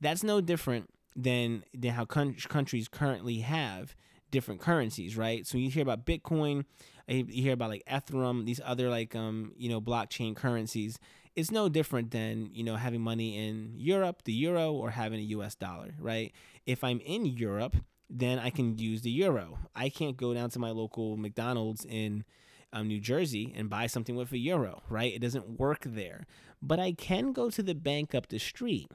[0.00, 3.94] That's no different than than how con- countries currently have
[4.30, 5.46] different currencies, right?
[5.46, 6.64] So you hear about Bitcoin,
[7.08, 10.98] you hear about like Ethereum, these other like um you know blockchain currencies.
[11.34, 15.24] It's no different than you know having money in Europe, the euro, or having a
[15.24, 15.54] U.S.
[15.54, 16.32] dollar, right?
[16.66, 17.76] If I'm in Europe,
[18.10, 19.58] then I can use the euro.
[19.74, 22.24] I can't go down to my local McDonald's in
[22.72, 25.12] um, New Jersey and buy something with a euro, right?
[25.12, 26.26] It doesn't work there.
[26.60, 28.90] But I can go to the bank up the street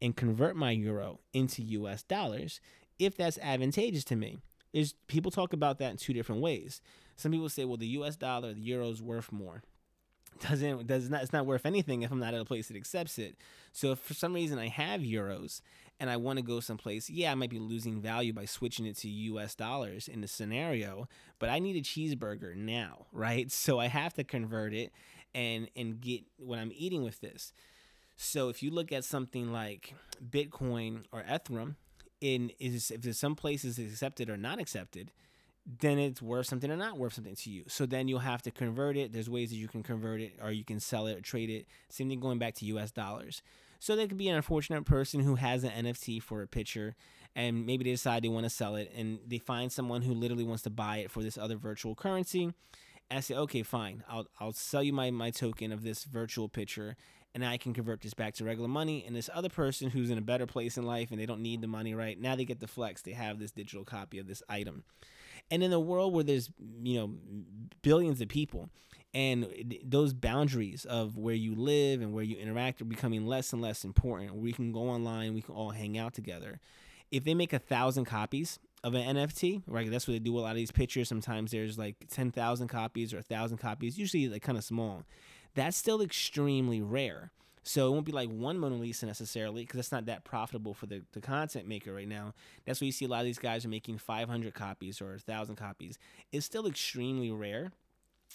[0.00, 2.60] and convert my euro into US dollars
[2.98, 4.38] if that's advantageous to me.
[4.72, 6.80] Is people talk about that in two different ways.
[7.16, 9.62] Some people say, well, the US dollar, the euro is worth more
[10.40, 13.18] doesn't does not it's not worth anything if I'm not at a place that accepts
[13.18, 13.36] it.
[13.72, 15.60] So if for some reason I have euros
[16.00, 18.96] and I want to go someplace, yeah, I might be losing value by switching it
[18.98, 23.50] to US dollars in the scenario, but I need a cheeseburger now, right?
[23.60, 24.90] So I have to convert it
[25.34, 27.52] and and get what I'm eating with this.
[28.16, 29.94] So if you look at something like
[30.30, 31.76] Bitcoin or Ethereum,
[32.20, 35.10] in is if there's some places accepted or not accepted,
[35.80, 37.64] then it's worth something or not worth something to you.
[37.68, 39.12] So then you'll have to convert it.
[39.12, 41.66] There's ways that you can convert it or you can sell it or trade it.
[41.88, 43.42] Same thing going back to US dollars.
[43.80, 46.94] So there could be an unfortunate person who has an NFT for a picture
[47.34, 50.44] and maybe they decide they want to sell it and they find someone who literally
[50.44, 52.44] wants to buy it for this other virtual currency.
[52.44, 54.04] And I say, okay, fine.
[54.06, 56.94] I'll, I'll sell you my, my token of this virtual picture
[57.34, 59.02] and I can convert this back to regular money.
[59.06, 61.62] And this other person who's in a better place in life and they don't need
[61.62, 63.00] the money right now, they get the flex.
[63.00, 64.84] They have this digital copy of this item.
[65.50, 66.50] And in a world where there's,
[66.82, 67.14] you know,
[67.82, 68.70] billions of people,
[69.12, 73.60] and those boundaries of where you live and where you interact are becoming less and
[73.60, 74.34] less important.
[74.36, 76.60] We can go online, we can all hang out together.
[77.10, 79.90] If they make a thousand copies of an NFT, right?
[79.90, 80.38] That's what they do.
[80.38, 81.08] A lot of these pictures.
[81.08, 83.98] Sometimes there's like ten thousand copies or a thousand copies.
[83.98, 85.02] Usually like kind of small.
[85.54, 87.32] That's still extremely rare.
[87.62, 90.86] So it won't be like one Mona Lisa necessarily because that's not that profitable for
[90.86, 92.32] the, the content maker right now.
[92.64, 95.56] That's why you see a lot of these guys are making 500 copies or 1,000
[95.56, 95.98] copies.
[96.32, 97.72] It's still extremely rare.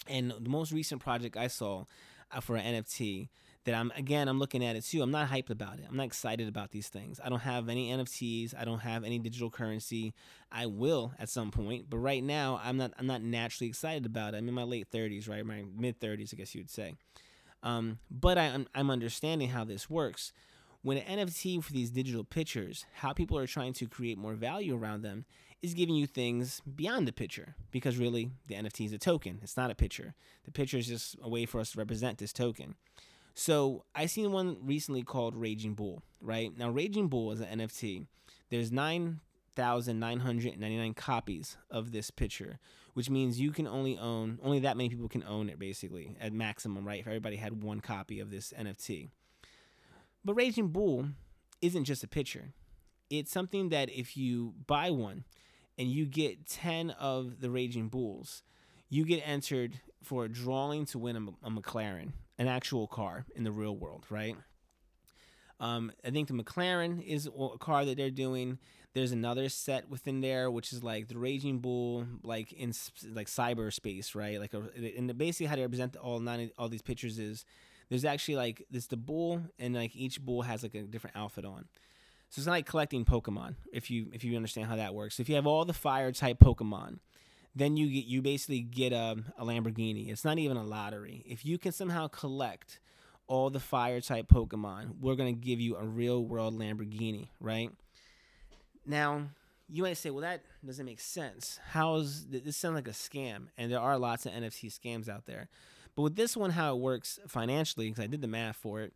[0.08, 1.84] And the most recent project I saw
[2.30, 3.28] uh, for an NFT
[3.64, 5.02] that I'm again I'm looking at it too.
[5.02, 5.86] I'm not hyped about it.
[5.88, 7.20] I'm not excited about these things.
[7.22, 8.54] I don't have any NFTs.
[8.56, 10.14] I don't have any digital currency.
[10.50, 14.34] I will at some point, but right now I'm not I'm not naturally excited about
[14.34, 14.38] it.
[14.38, 15.44] I'm in my late 30s, right?
[15.44, 16.94] My mid 30s, I guess you would say.
[17.66, 20.32] Um, but I, I'm, understanding how this works.
[20.82, 24.76] When an NFT for these digital pictures, how people are trying to create more value
[24.76, 25.24] around them
[25.62, 29.40] is giving you things beyond the picture because really the NFT is a token.
[29.42, 30.14] It's not a picture.
[30.44, 32.76] The picture is just a way for us to represent this token.
[33.34, 36.56] So I seen one recently called Raging Bull, right?
[36.56, 38.06] Now Raging Bull is an NFT.
[38.48, 42.60] There's 9,999 copies of this picture,
[42.96, 46.32] which means you can only own only that many people can own it basically at
[46.32, 47.00] maximum, right?
[47.00, 49.10] If everybody had one copy of this NFT.
[50.24, 51.08] But Raging Bull
[51.60, 52.54] isn't just a picture.
[53.10, 55.24] It's something that if you buy one
[55.76, 58.42] and you get 10 of the Raging Bulls,
[58.88, 63.44] you get entered for a drawing to win a, a McLaren, an actual car in
[63.44, 64.36] the real world, right?
[65.60, 68.58] Um, I think the McLaren is a car that they're doing.
[68.96, 72.72] There's another set within there, which is like the Raging Bull, like in
[73.12, 74.40] like cyberspace, right?
[74.40, 77.44] Like, uh, a, and basically how they represent all nine all these pictures is
[77.90, 81.44] there's actually like this the bull, and like each bull has like a different outfit
[81.44, 81.66] on.
[82.30, 85.20] So it's not like collecting Pokemon, if you if you understand how that works.
[85.20, 87.00] If you have all the fire type Pokemon,
[87.54, 90.10] then you get you basically get a, a Lamborghini.
[90.10, 91.22] It's not even a lottery.
[91.26, 92.80] If you can somehow collect
[93.26, 97.70] all the fire type Pokemon, we're gonna give you a real world Lamborghini, right?
[98.86, 99.22] Now,
[99.68, 101.58] you might say, well, that doesn't make sense.
[101.70, 103.48] How's this sounds like a scam?
[103.58, 105.48] And there are lots of NFT scams out there.
[105.96, 108.92] But with this one, how it works financially, because I did the math for it,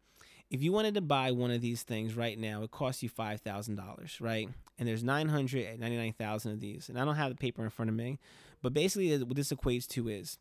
[0.51, 3.41] if you wanted to buy one of these things right now, it costs you five
[3.41, 4.49] thousand dollars, right?
[4.79, 7.63] And there's nine hundred ninety nine thousand of these, and I don't have the paper
[7.63, 8.19] in front of me,
[8.61, 10.39] but basically, what this equates to is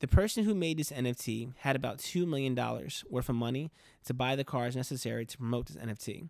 [0.00, 2.54] the person who made this NFT had about $2 million
[3.08, 3.70] worth of money
[4.04, 6.28] to buy the cars necessary to promote this NFT.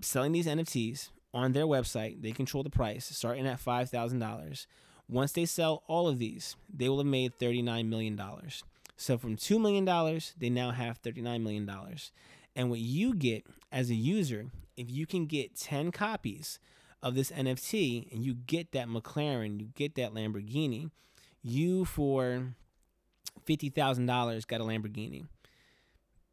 [0.00, 4.66] Selling these NFTs on their website, they control the price, starting at $5,000.
[5.08, 8.20] Once they sell all of these, they will have made $39 million.
[8.96, 9.84] So from $2 million,
[10.38, 11.70] they now have $39 million.
[12.56, 16.58] And what you get as a user, if you can get 10 copies
[17.02, 20.90] of this NFT and you get that McLaren, you get that Lamborghini,
[21.42, 22.54] you for
[23.44, 25.26] fifty thousand dollars got a Lamborghini.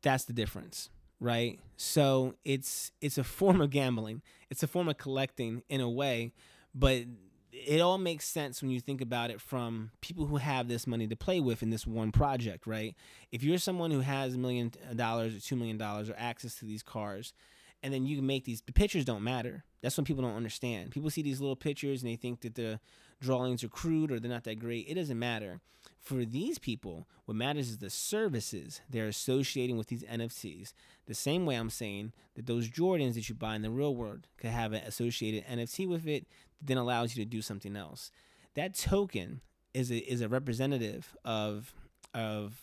[0.02, 0.90] That's the difference,
[1.20, 1.60] right?
[1.78, 4.22] So it's it's a form of gambling.
[4.50, 6.32] It's a form of collecting in a way,
[6.74, 7.04] but
[7.52, 11.08] it all makes sense when you think about it from people who have this money
[11.08, 12.96] to play with in this one project, right?
[13.32, 16.66] If you're someone who has a million dollars or two million dollars or access to
[16.66, 17.34] these cars,
[17.82, 19.64] and then you can make these the pictures don't matter.
[19.82, 20.92] That's when people don't understand.
[20.92, 22.80] People see these little pictures and they think that the
[23.22, 24.88] drawings are crude or they're not that great.
[24.88, 25.62] It doesn't matter.
[26.06, 30.74] For these people, what matters is the services they're associating with these NFTs.
[31.08, 34.28] The same way I'm saying that those Jordans that you buy in the real world
[34.38, 36.28] could have an associated NFT with it
[36.60, 38.12] that then allows you to do something else.
[38.54, 39.42] That token
[39.74, 41.74] is a, is a representative of
[42.14, 42.62] of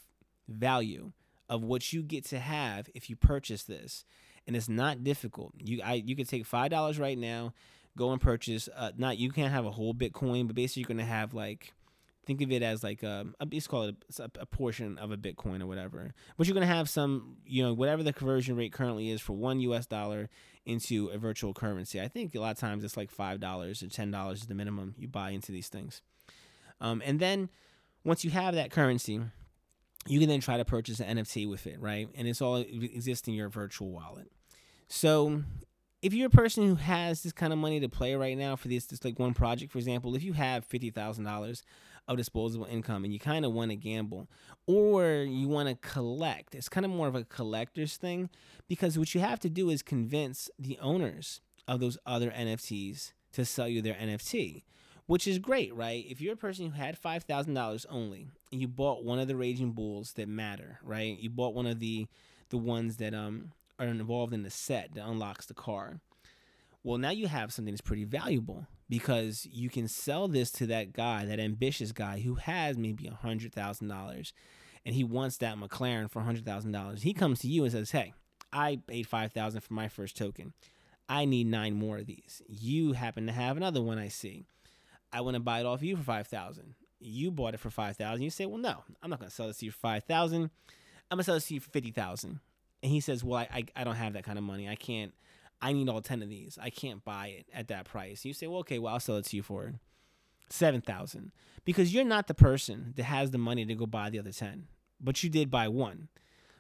[0.48, 1.10] value
[1.48, 4.04] of what you get to have if you purchase this
[4.46, 5.52] and it's not difficult.
[5.58, 7.54] You I you can take five dollars right now,
[7.96, 8.68] go and purchase.
[8.74, 11.72] Uh, not you can't have a whole Bitcoin, but basically you're gonna have like
[12.24, 15.16] think of it as like um, a let's call it a, a, portion of a
[15.16, 16.14] Bitcoin or whatever.
[16.36, 19.60] But you're gonna have some you know whatever the conversion rate currently is for one
[19.60, 19.86] U.S.
[19.86, 20.28] dollar
[20.64, 22.00] into a virtual currency.
[22.00, 24.54] I think a lot of times it's like five dollars or ten dollars is the
[24.54, 26.02] minimum you buy into these things.
[26.80, 27.48] Um, and then
[28.04, 29.20] once you have that currency,
[30.06, 32.08] you can then try to purchase an NFT with it, right?
[32.14, 34.30] And it's all exists in your virtual wallet.
[34.88, 35.44] So
[36.02, 38.68] if you're a person who has this kind of money to play right now for
[38.68, 41.62] this, this like one project, for example, if you have fifty thousand dollars
[42.08, 44.28] of disposable income and you kind of want to gamble
[44.66, 48.28] or you want to collect, it's kind of more of a collector's thing
[48.68, 53.44] because what you have to do is convince the owners of those other NFTs to
[53.44, 54.62] sell you their NFT
[55.06, 56.04] which is great, right?
[56.08, 59.28] If you're a person who had five thousand dollars only, and you bought one of
[59.28, 61.18] the Raging Bulls that matter, right?
[61.18, 62.06] You bought one of the
[62.50, 66.00] the ones that um are involved in the set that unlocks the car.
[66.84, 70.92] Well, now you have something that's pretty valuable because you can sell this to that
[70.92, 74.32] guy, that ambitious guy who has maybe a hundred thousand dollars,
[74.84, 77.02] and he wants that McLaren for hundred thousand dollars.
[77.02, 78.12] He comes to you and says, "Hey,
[78.52, 80.52] I paid five thousand for my first token.
[81.08, 82.42] I need nine more of these.
[82.48, 84.44] You happen to have another one I see.
[85.12, 86.74] I want to buy it off you for five thousand.
[86.98, 88.22] You bought it for five thousand.
[88.22, 90.50] You say, well, no, I'm not going to sell this to you for five thousand.
[91.10, 92.40] I'm gonna sell this to you for fifty thousand.
[92.82, 94.68] And he says, well, I, I I don't have that kind of money.
[94.68, 95.12] I can't.
[95.62, 96.58] I need all ten of these.
[96.60, 98.24] I can't buy it at that price.
[98.24, 99.74] You say, well, okay, well, I'll sell it to you for
[100.50, 101.32] seven thousand
[101.64, 104.66] because you're not the person that has the money to go buy the other ten,
[105.00, 106.08] but you did buy one.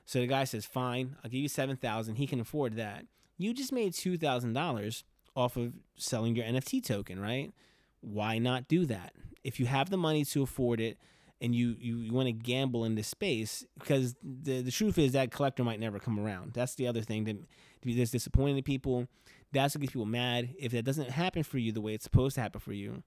[0.06, 2.14] So the guy says, fine, I'll give you seven thousand.
[2.14, 3.06] He can afford that.
[3.36, 7.52] You just made two thousand dollars off of selling your NFT token, right?
[8.00, 9.14] Why not do that?
[9.42, 10.98] If you have the money to afford it
[11.42, 15.12] and you, you, you want to gamble in this space, because the, the truth is
[15.12, 16.52] that collector might never come around.
[16.52, 17.36] That's the other thing that
[17.84, 19.08] that's disappointing to people.
[19.50, 20.50] That's what gets people mad.
[20.56, 23.02] If that doesn't happen for you the way it's supposed to happen for you,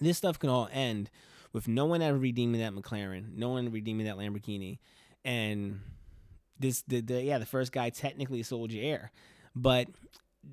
[0.00, 1.10] this stuff can all end
[1.52, 4.78] with no one ever redeeming that McLaren, no one redeeming that Lamborghini,
[5.24, 5.80] and
[6.58, 9.10] this the, the yeah the first guy technically sold you air,
[9.56, 9.88] but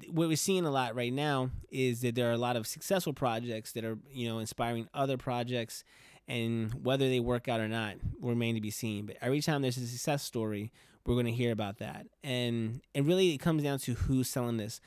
[0.09, 3.14] what we're seeing a lot right now is that there are a lot of successful
[3.14, 5.84] projects that are you know inspiring other projects
[6.28, 9.05] and whether they work out or not remain to be seen.
[9.05, 10.71] But every time there's a success story
[11.05, 12.07] we're going to hear about that.
[12.24, 14.80] And and really it comes down to who's selling this.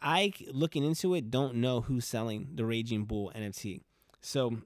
[0.00, 3.80] I looking into it don't know who's selling the raging bull nft
[4.20, 4.56] so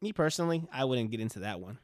[0.00, 1.78] me personally i wouldn't get into that one.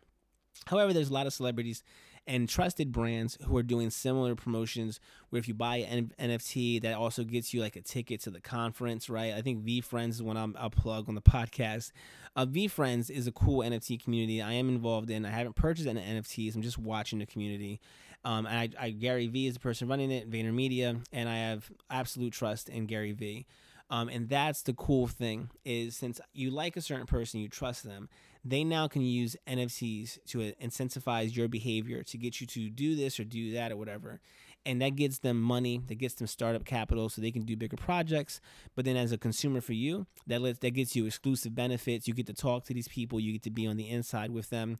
[0.67, 1.83] However there's a lot of celebrities
[2.27, 5.01] and trusted brands who are doing similar promotions
[5.31, 8.41] where if you buy an NFT that also gets you like a ticket to the
[8.41, 9.33] conference, right?
[9.33, 11.93] I think VeeFriends is one i will plug on the podcast.
[12.37, 15.27] Uh, Friends is a cool NFT community I am involved in.
[15.27, 16.55] I haven't purchased any NFTs.
[16.55, 17.81] I'm just watching the community.
[18.25, 21.71] Um, and I, I, Gary Vee is the person running it, VaynerMedia, and I have
[21.91, 23.47] absolute trust in Gary Vee.
[23.89, 27.83] Um, and that's the cool thing is since you like a certain person, you trust
[27.83, 28.09] them
[28.45, 33.21] they now can use NFTs to incentivize your behavior to get you to do this
[33.21, 34.21] or do that or whatever.
[34.67, 37.79] And that gets them money, that gets them startup capital so they can do bigger
[37.79, 38.41] projects.
[38.77, 42.07] But then as a consumer for you, that lets that gets you exclusive benefits.
[42.07, 44.51] You get to talk to these people, you get to be on the inside with
[44.51, 44.79] them.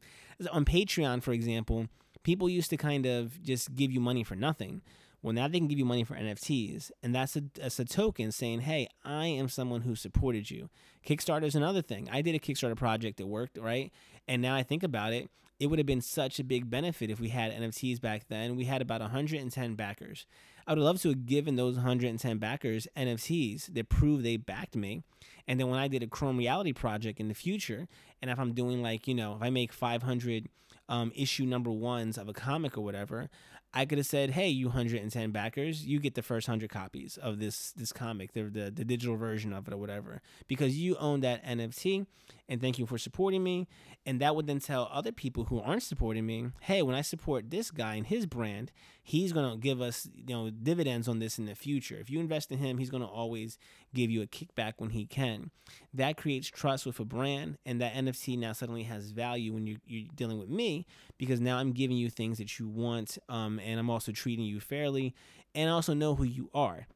[0.51, 1.87] On Patreon, for example,
[2.23, 4.81] people used to kind of just give you money for nothing.
[5.23, 8.31] Well, now they can give you money for NFTs, and that's a that's a token
[8.31, 10.69] saying, "Hey, I am someone who supported you."
[11.05, 12.09] Kickstarter is another thing.
[12.11, 13.91] I did a Kickstarter project that worked, right?
[14.27, 15.29] And now I think about it,
[15.61, 18.55] it would have been such a big benefit if we had NFTs back then.
[18.55, 20.25] We had about 110 backers.
[20.65, 25.03] I would love to have given those 110 backers NFTs that prove they backed me.
[25.47, 27.87] And then when I did a Chrome Reality project in the future,
[28.23, 30.49] and if I'm doing like, you know, if I make 500
[30.89, 33.29] um, issue number ones of a comic or whatever,
[33.73, 37.39] I could have said, "Hey, you 110 backers, you get the first 100 copies of
[37.39, 41.21] this this comic, the, the the digital version of it or whatever, because you own
[41.21, 42.05] that NFT,
[42.49, 43.67] and thank you for supporting me."
[44.05, 47.49] And that would then tell other people who aren't supporting me, "Hey, when I support
[47.49, 48.71] this guy and his brand,
[49.03, 51.97] he's gonna give us you know dividends on this in the future.
[51.97, 53.57] If you invest in him, he's gonna always
[53.93, 55.51] give you a kickback when he can."
[55.93, 59.77] That creates trust with a brand, and that NFT now suddenly has value when you
[59.85, 60.85] you're dealing with me
[61.17, 63.17] because now I'm giving you things that you want.
[63.29, 65.13] Um, and I'm also treating you fairly
[65.53, 66.87] and I also know who you are.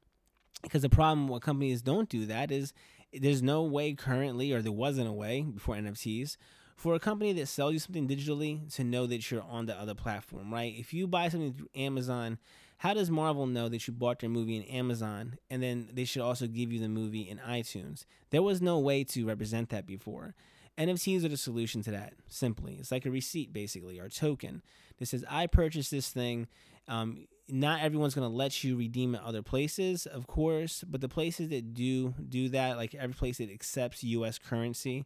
[0.62, 2.74] Because the problem what companies don't do that is
[3.14, 6.38] there's no way currently, or there wasn't a way before NFTs,
[6.76, 9.96] for a company that sells you something digitally to know that you're on the other
[9.96, 10.74] platform, right?
[10.76, 12.38] If you buy something through Amazon,
[12.78, 16.22] how does Marvel know that you bought their movie in Amazon and then they should
[16.22, 18.06] also give you the movie in iTunes?
[18.32, 20.36] There was no way to represent that before.
[20.78, 22.78] NFTs are the solution to that, simply.
[22.80, 24.62] It's like a receipt, basically, or token
[25.00, 26.48] that says, I purchased this thing.
[26.88, 31.08] Um, not everyone's going to let you redeem it other places, of course, but the
[31.08, 35.06] places that do do that, like every place that accepts US currency,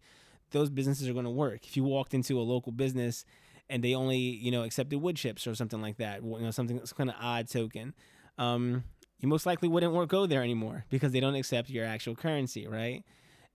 [0.52, 1.66] those businesses are going to work.
[1.66, 3.26] If you walked into a local business
[3.70, 6.78] and they only, you know, accepted wood chips or something like that, you know, something
[6.78, 7.94] that's kind of odd token,
[8.38, 8.84] um,
[9.20, 13.04] you most likely wouldn't go there anymore because they don't accept your actual currency, right?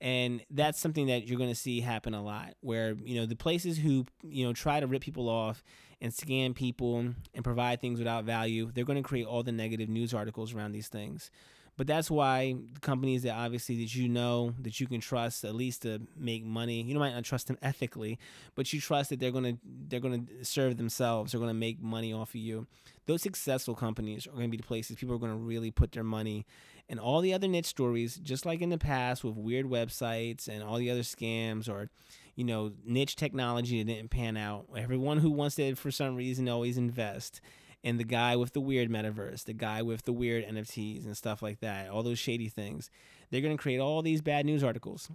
[0.01, 3.37] And that's something that you're going to see happen a lot where you know the
[3.37, 5.63] places who you know try to rip people off
[6.01, 6.99] and scam people
[7.35, 10.73] and provide things without value they're going to create all the negative news articles around
[10.73, 11.31] these things.
[11.77, 15.83] But that's why companies that obviously that you know that you can trust at least
[15.83, 18.19] to make money you might not trust them ethically
[18.55, 21.55] but you trust that they're going to they're going to serve themselves they're going to
[21.55, 22.67] make money off of you.
[23.07, 25.93] Those successful companies are going to be the places people are going to really put
[25.93, 26.47] their money
[26.89, 30.63] and all the other niche stories, just like in the past with weird websites and
[30.63, 31.89] all the other scams or,
[32.35, 34.67] you know, niche technology that didn't pan out.
[34.77, 37.41] Everyone who wants to, for some reason, always invest
[37.83, 41.43] in the guy with the weird metaverse, the guy with the weird NFTs and stuff
[41.43, 42.91] like that, all those shady things.
[43.31, 45.11] They're going to create all these bad news articles.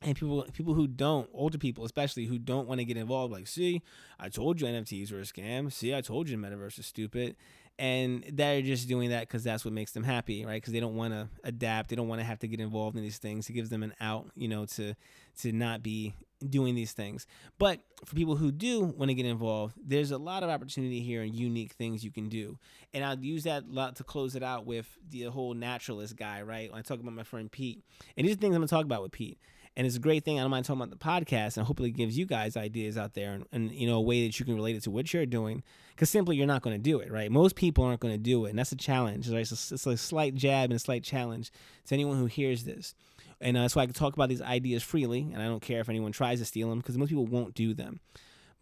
[0.00, 3.46] and people people who don't older people especially who don't want to get involved like
[3.46, 3.82] see
[4.18, 7.36] i told you nfts were a scam see i told you the metaverse is stupid
[7.78, 10.60] and they're just doing that because that's what makes them happy right?
[10.60, 13.02] Because they don't want to adapt they don't want to have to get involved in
[13.02, 13.48] these things.
[13.48, 14.94] It gives them an out you know to
[15.40, 16.14] to not be
[16.48, 17.26] doing these things.
[17.58, 21.22] But for people who do want to get involved there's a lot of opportunity here
[21.22, 22.58] and unique things you can do.
[22.94, 26.70] And i'll use that lot to close it out with the whole naturalist guy right?
[26.70, 27.82] When i talk about my friend pete
[28.16, 29.38] and these are things i'm going to talk about with pete
[29.76, 30.38] and it's a great thing.
[30.38, 33.14] I don't mind talking about the podcast, and hopefully it gives you guys ideas out
[33.14, 35.26] there, and, and you know a way that you can relate it to what you're
[35.26, 35.62] doing.
[35.94, 37.30] Because simply you're not going to do it, right?
[37.30, 39.28] Most people aren't going to do it, and that's a challenge.
[39.28, 39.40] Right?
[39.40, 41.50] It's, a, it's a slight jab and a slight challenge
[41.86, 42.94] to anyone who hears this.
[43.40, 45.80] And uh, that's why I can talk about these ideas freely, and I don't care
[45.80, 48.00] if anyone tries to steal them because most people won't do them.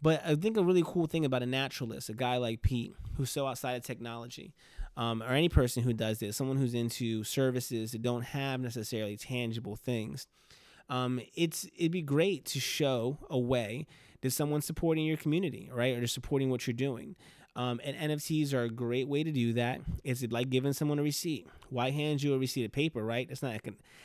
[0.01, 3.29] But I think a really cool thing about a naturalist, a guy like Pete, who's
[3.29, 4.53] so outside of technology,
[4.97, 9.15] um, or any person who does this, someone who's into services that don't have necessarily
[9.15, 10.27] tangible things,
[10.91, 13.87] um, it's it'd be great to show a way
[14.21, 17.15] that someone's supporting your community, right, or they're supporting what you're doing.
[17.55, 19.81] Um, and NFTs are a great way to do that.
[20.03, 21.47] It's like giving someone a receipt.
[21.69, 23.27] Why hand you a receipt of paper, right?
[23.27, 23.59] That's not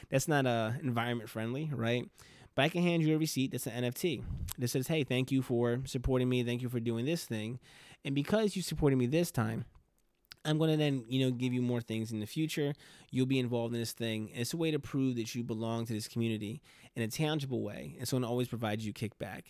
[0.08, 2.08] that's not uh, environment friendly, right?
[2.54, 4.22] But I can hand you a receipt that's an NFT
[4.58, 6.44] that says, "Hey, thank you for supporting me.
[6.44, 7.58] Thank you for doing this thing."
[8.04, 9.64] And because you supported me this time,
[10.46, 12.72] I'm going to then, you know, give you more things in the future.
[13.10, 14.30] You'll be involved in this thing.
[14.34, 16.62] It's a way to prove that you belong to this community
[16.94, 17.96] in a tangible way.
[17.98, 19.42] And so it always provides you kickback.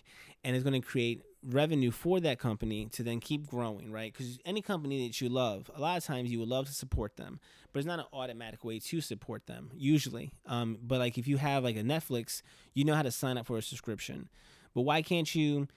[0.43, 4.13] And it's going to create revenue for that company to then keep growing, right?
[4.13, 7.17] Because any company that you love, a lot of times you would love to support
[7.17, 7.41] them,
[7.73, 10.33] but it's not an automatic way to support them, usually.
[10.47, 12.43] Um, but like if you have like a Netflix,
[12.75, 14.29] you know how to sign up for a subscription.
[14.75, 15.69] But why can't you?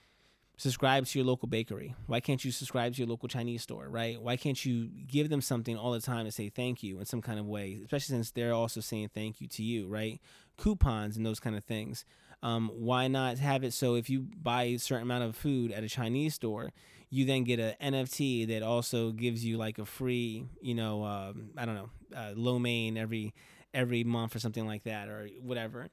[0.60, 1.94] Subscribe to your local bakery?
[2.06, 4.20] Why can't you subscribe to your local Chinese store, right?
[4.20, 7.22] Why can't you give them something all the time to say thank you in some
[7.22, 10.20] kind of way, especially since they're also saying thank you to you, right?
[10.58, 12.04] Coupons and those kind of things.
[12.42, 15.82] Um, why not have it so if you buy a certain amount of food at
[15.82, 16.72] a Chinese store,
[17.08, 21.50] you then get an NFT that also gives you like a free, you know, um,
[21.56, 23.34] I don't know, uh, lo mein every
[23.72, 25.88] every month or something like that or whatever.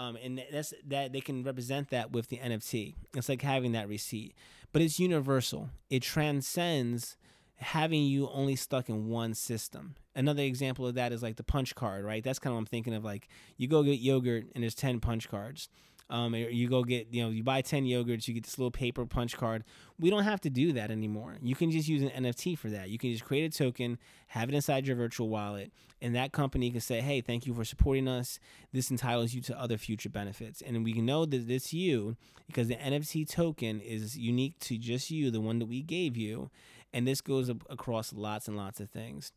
[0.00, 2.94] Um, and that's that they can represent that with the NFT.
[3.14, 4.34] It's like having that receipt,
[4.72, 5.68] but it's universal.
[5.90, 7.18] It transcends
[7.56, 9.96] having you only stuck in one system.
[10.16, 12.24] Another example of that is like the punch card, right?
[12.24, 13.04] That's kind of what I'm thinking of.
[13.04, 13.28] Like
[13.58, 15.68] you go get yogurt and there's ten punch cards.
[16.10, 19.06] Um, you go get, you know, you buy 10 yogurts, you get this little paper
[19.06, 19.62] punch card.
[19.98, 21.36] We don't have to do that anymore.
[21.40, 22.90] You can just use an NFT for that.
[22.90, 23.96] You can just create a token,
[24.28, 27.64] have it inside your virtual wallet, and that company can say, hey, thank you for
[27.64, 28.40] supporting us.
[28.72, 30.62] This entitles you to other future benefits.
[30.62, 32.16] And we know that it's you
[32.48, 36.50] because the NFT token is unique to just you, the one that we gave you.
[36.92, 39.32] And this goes across lots and lots of things.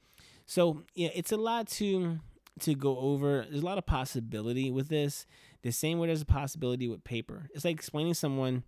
[0.48, 2.20] So, yeah, it's a lot to
[2.62, 3.46] to go over.
[3.50, 5.26] There's a lot of possibility with this.
[5.64, 7.50] The same way there's a possibility with paper.
[7.54, 8.64] It's like explaining someone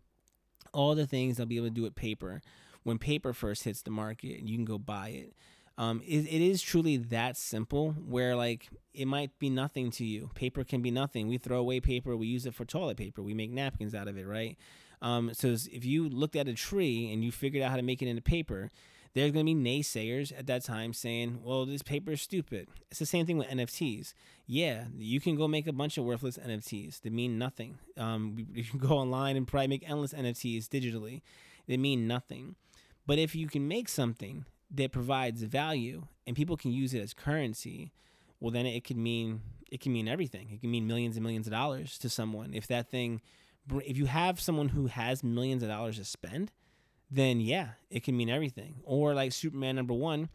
[0.74, 2.42] all the things they'll be able to do with paper
[2.84, 5.34] when paper first hits the market and you can go buy it.
[5.78, 10.30] Um, it, it is truly that simple where like it might be nothing to you.
[10.36, 11.28] Paper can be nothing.
[11.28, 12.16] We throw away paper.
[12.16, 13.22] We use it for toilet paper.
[13.22, 14.58] We make napkins out of it, right?
[15.02, 18.02] Um, so if you looked at a tree and you figured out how to make
[18.02, 18.72] it into paper,
[19.16, 22.68] there's going to be naysayers at that time saying, well, this paper is stupid.
[22.92, 24.14] It's the same thing with NFTs.
[24.46, 27.80] Yeah, you can go make a bunch of worthless NFTs that mean nothing.
[27.98, 31.22] Um, you can go online and probably make endless NFTs digitally
[31.68, 32.56] that mean nothing.
[33.08, 37.14] But if you can make something that provides value and people can use it as
[37.14, 37.94] currency,
[38.42, 39.42] well, then it could mean
[39.72, 40.50] it can mean everything.
[40.52, 42.54] It can mean millions and millions of dollars to someone.
[42.54, 43.22] If that thing,
[43.86, 46.52] if you have someone who has millions of dollars to spend,
[47.10, 48.76] then yeah, it can mean everything.
[48.84, 50.30] Or like Superman number one,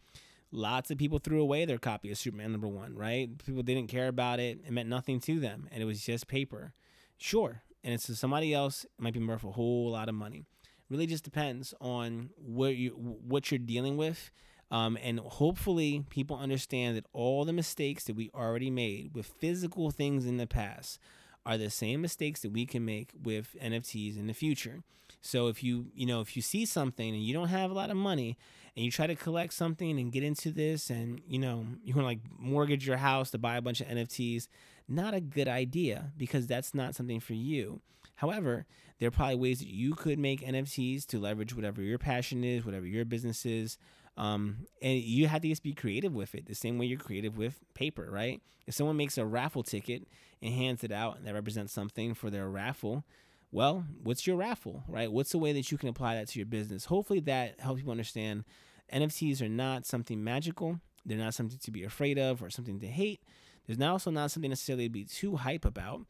[0.51, 3.29] lots of people threw away their copy of Superman number one, right?
[3.45, 4.59] People didn't care about it.
[4.65, 6.73] It meant nothing to them, and it was just paper.
[7.17, 8.83] Sure, and it's to somebody else.
[8.83, 10.45] It might be worth a whole lot of money.
[10.89, 14.31] Really, just depends on what you what you're dealing with.
[14.71, 19.91] Um, and hopefully, people understand that all the mistakes that we already made with physical
[19.91, 20.97] things in the past
[21.45, 24.83] are the same mistakes that we can make with NFTs in the future.
[25.21, 27.89] So if you, you know, if you see something and you don't have a lot
[27.91, 28.37] of money
[28.75, 32.03] and you try to collect something and get into this and, you know, you want
[32.03, 34.47] to like mortgage your house to buy a bunch of NFTs,
[34.87, 37.81] not a good idea because that's not something for you.
[38.15, 38.65] However,
[38.99, 42.65] there are probably ways that you could make NFTs to leverage whatever your passion is,
[42.65, 43.77] whatever your business is.
[44.17, 47.37] Um, and you have to just be creative with it, the same way you're creative
[47.37, 48.41] with paper, right?
[48.67, 50.07] If someone makes a raffle ticket
[50.41, 53.03] and hands it out and that represents something for their raffle,
[53.51, 55.11] well, what's your raffle, right?
[55.11, 56.85] What's the way that you can apply that to your business?
[56.85, 58.45] Hopefully, that helps people understand
[58.93, 60.79] NFTs are not something magical.
[61.05, 63.21] They're not something to be afraid of or something to hate.
[63.65, 66.01] There's now also not something necessarily to be too hype about.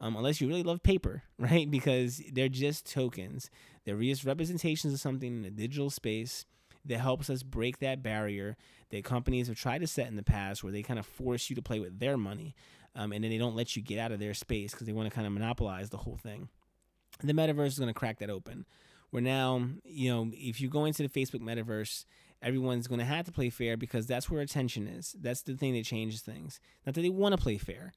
[0.00, 1.70] um, unless you really love paper, right?
[1.70, 3.50] Because they're just tokens.
[3.84, 6.46] They're just representations of something in the digital space
[6.84, 8.56] that helps us break that barrier
[8.90, 11.56] that companies have tried to set in the past where they kind of force you
[11.56, 12.54] to play with their money
[12.94, 15.08] um, and then they don't let you get out of their space because they want
[15.08, 16.48] to kind of monopolize the whole thing.
[17.22, 18.66] The metaverse is going to crack that open.
[19.10, 22.04] Where now, you know, if you go into the Facebook metaverse,
[22.42, 25.16] everyone's going to have to play fair because that's where attention is.
[25.20, 26.60] That's the thing that changes things.
[26.86, 27.92] Not that they want to play fair.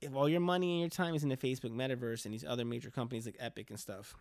[0.00, 2.64] If all your money and your time is in the Facebook metaverse and these other
[2.64, 4.16] major companies like Epic and stuff,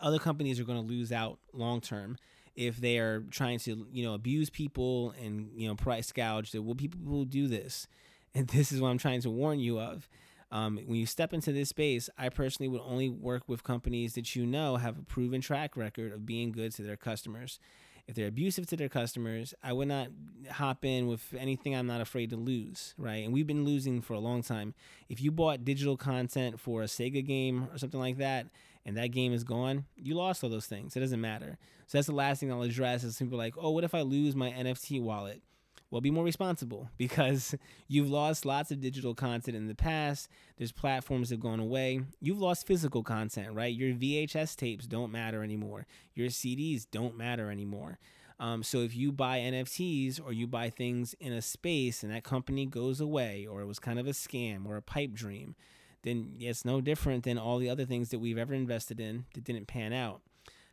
[0.00, 2.16] other companies are going to lose out long term
[2.56, 6.62] if they are trying to you know abuse people and you know price gouge that
[6.62, 7.86] will people will do this
[8.34, 10.08] and this is what i'm trying to warn you of
[10.56, 14.34] um, when you step into this space i personally would only work with companies that
[14.34, 17.58] you know have a proven track record of being good to their customers
[18.06, 20.08] if they're abusive to their customers i would not
[20.50, 24.14] hop in with anything i'm not afraid to lose right and we've been losing for
[24.14, 24.74] a long time
[25.08, 28.46] if you bought digital content for a sega game or something like that
[28.86, 30.96] and that game is gone, you lost all those things.
[30.96, 31.58] It doesn't matter.
[31.88, 34.36] So that's the last thing I'll address is people like, oh, what if I lose
[34.36, 35.42] my NFT wallet?
[35.90, 37.54] Well, be more responsible because
[37.88, 40.28] you've lost lots of digital content in the past.
[40.56, 42.00] There's platforms that have gone away.
[42.20, 43.74] You've lost physical content, right?
[43.74, 45.86] Your VHS tapes don't matter anymore.
[46.14, 47.98] Your CDs don't matter anymore.
[48.38, 52.24] Um, so if you buy NFTs or you buy things in a space and that
[52.24, 55.54] company goes away or it was kind of a scam or a pipe dream,
[56.02, 59.44] then it's no different than all the other things that we've ever invested in that
[59.44, 60.20] didn't pan out.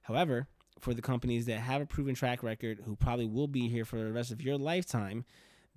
[0.04, 0.48] However,
[0.84, 3.98] for the companies that have a proven track record, who probably will be here for
[3.98, 5.26] the rest of your lifetime,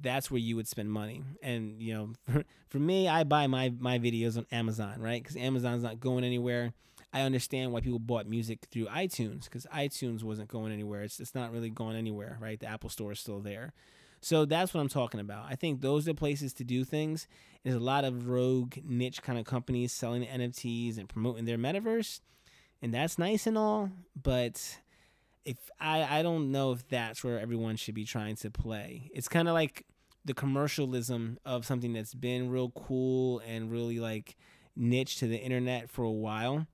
[0.00, 1.22] that's where you would spend money.
[1.42, 5.22] And you know, for, for me, I buy my my videos on Amazon, right?
[5.22, 6.72] Because Amazon's not going anywhere.
[7.12, 11.02] I understand why people bought music through iTunes because iTunes wasn't going anywhere.
[11.02, 12.58] It's it's not really going anywhere, right?
[12.58, 13.72] The Apple Store is still there.
[14.20, 15.46] So that's what I'm talking about.
[15.48, 17.28] I think those are places to do things.
[17.62, 22.20] There's a lot of rogue niche kind of companies selling NFTs and promoting their metaverse,
[22.82, 24.78] and that's nice and all, but
[25.46, 29.10] if I I don't know if that's where everyone should be trying to play.
[29.14, 29.86] It's kind of like
[30.24, 34.36] the commercialism of something that's been real cool and really like
[34.74, 36.66] niche to the internet for a while.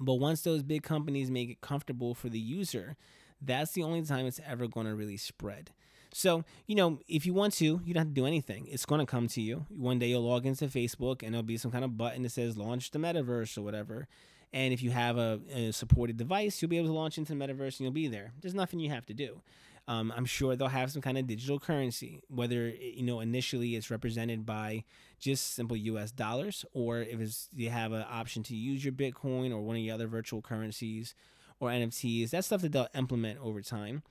[0.00, 2.96] But once those big companies make it comfortable for the user,
[3.40, 5.72] that's the only time it's ever going to really spread.
[6.12, 8.66] So, you know, if you want to, you don't have to do anything.
[8.66, 9.66] It's going to come to you.
[9.68, 12.56] One day you'll log into Facebook and there'll be some kind of button that says
[12.56, 14.08] launch the metaverse or whatever.
[14.52, 17.38] And if you have a, a supported device, you'll be able to launch into the
[17.44, 18.32] metaverse and you'll be there.
[18.40, 19.42] There's nothing you have to do.
[19.88, 23.90] Um, I'm sure they'll have some kind of digital currency, whether you know initially it's
[23.90, 24.84] represented by
[25.18, 26.12] just simple U.S.
[26.12, 29.82] dollars, or if it's you have an option to use your Bitcoin or one of
[29.82, 31.14] the other virtual currencies
[31.58, 32.30] or NFTs.
[32.30, 34.02] That's stuff that they'll implement over time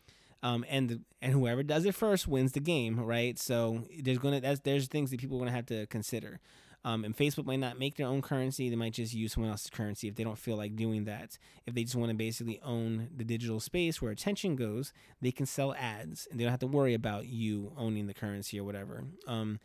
[0.42, 3.38] um, and the, and whoever does it first wins the game, right?
[3.38, 6.40] So there's gonna that's there's things that people are gonna have to consider.
[6.86, 9.70] Um, and Facebook might not make their own currency; they might just use someone else's
[9.70, 11.38] currency if they don't feel like doing that.
[11.66, 15.46] If they just want to basically own the digital space where attention goes, they can
[15.46, 19.04] sell ads, and they don't have to worry about you owning the currency or whatever.
[19.28, 19.60] Um,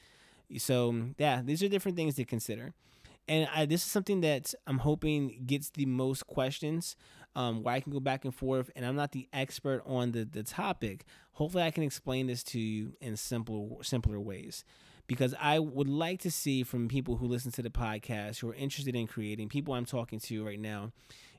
[0.59, 2.75] so yeah, these are different things to consider
[3.29, 6.97] and I, this is something that I'm hoping gets the most questions
[7.35, 8.71] um, where I can go back and forth.
[8.77, 11.05] And I'm not the expert on the, the topic.
[11.33, 14.65] Hopefully, I can explain this to you in simple, simpler ways.
[15.07, 18.55] Because I would like to see from people who listen to the podcast who are
[18.55, 20.93] interested in creating, people I'm talking to right now,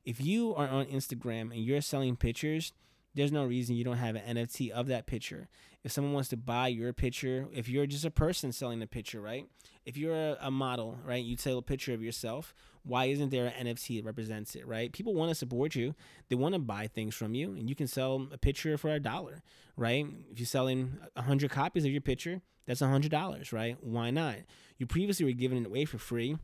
[0.03, 2.73] if you are on Instagram and you're selling pictures,
[3.15, 5.47] there's no reason you don't have an NFT of that picture.
[5.83, 9.21] If someone wants to buy your picture, if you're just a person selling a picture,
[9.21, 9.47] right?
[9.85, 12.53] If you're a, a model, right, you sell a picture of yourself.
[12.85, 14.93] Why isn't there an NFT that represents it, right?
[14.93, 15.95] People want to support you.
[16.29, 18.99] They want to buy things from you, and you can sell a picture for a
[18.99, 19.41] dollar,
[19.75, 20.05] right?
[20.31, 23.77] If you're selling hundred copies of your picture, that's hundred dollars, right?
[23.81, 24.37] Why not?
[24.77, 26.37] You previously were giving it away for free.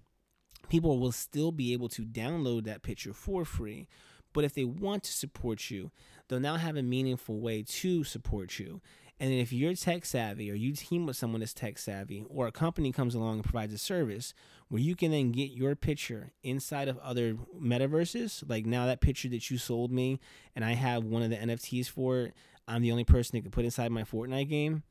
[0.70, 3.88] People will still be able to download that picture for free.
[4.34, 5.92] But if they want to support you,
[6.28, 8.82] they'll now have a meaningful way to support you.
[9.20, 12.52] And if you're tech savvy or you team with someone that's tech savvy or a
[12.52, 14.34] company comes along and provides a service
[14.72, 19.28] where you can then get your picture inside of other metaverses, like now that picture
[19.28, 20.18] that you sold me
[20.56, 22.34] and I have one of the NFTs for it,
[22.68, 24.84] I'm the only person that can put inside my Fortnite game.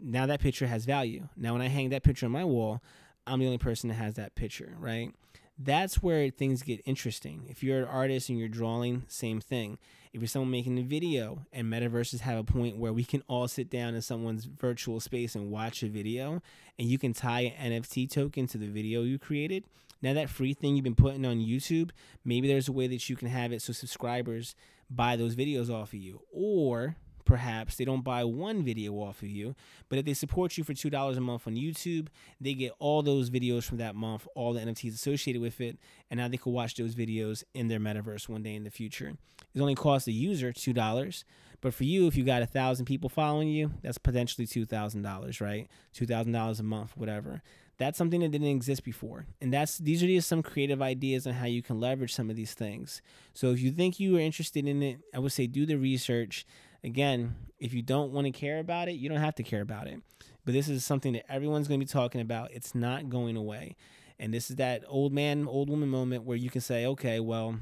[0.00, 1.28] Now that picture has value.
[1.36, 2.82] Now when I hang that picture on my wall,
[3.24, 5.14] I'm the only person that has that picture, right?
[5.62, 7.44] that's where things get interesting.
[7.48, 9.78] If you're an artist and you're drawing, same thing.
[10.12, 13.46] If you're someone making a video and metaverses have a point where we can all
[13.46, 16.42] sit down in someone's virtual space and watch a video
[16.80, 19.64] and you can tie an NFT token to the video you created.
[20.02, 21.90] Now that free thing you've been putting on YouTube,
[22.24, 24.56] maybe there's a way that you can have it so subscribers
[24.90, 26.22] buy those videos off of you.
[26.32, 26.96] Or
[27.30, 29.54] perhaps they don't buy one video off of you,
[29.88, 32.08] but if they support you for $2 a month on YouTube,
[32.40, 35.78] they get all those videos from that month, all the NFTs associated with it,
[36.10, 39.12] and now they can watch those videos in their metaverse one day in the future.
[39.54, 41.24] It only costs the user $2.
[41.60, 45.02] But for you, if you got a thousand people following you, that's potentially two thousand
[45.02, 45.68] dollars, right?
[45.92, 47.42] Two thousand dollars a month, whatever.
[47.76, 49.26] That's something that didn't exist before.
[49.42, 52.36] And that's these are just some creative ideas on how you can leverage some of
[52.36, 53.02] these things.
[53.34, 56.46] So if you think you are interested in it, I would say do the research.
[56.82, 59.86] Again, if you don't want to care about it, you don't have to care about
[59.86, 60.00] it.
[60.44, 62.50] But this is something that everyone's going to be talking about.
[62.52, 63.76] It's not going away.
[64.18, 67.56] And this is that old man, old woman moment where you can say, okay, well,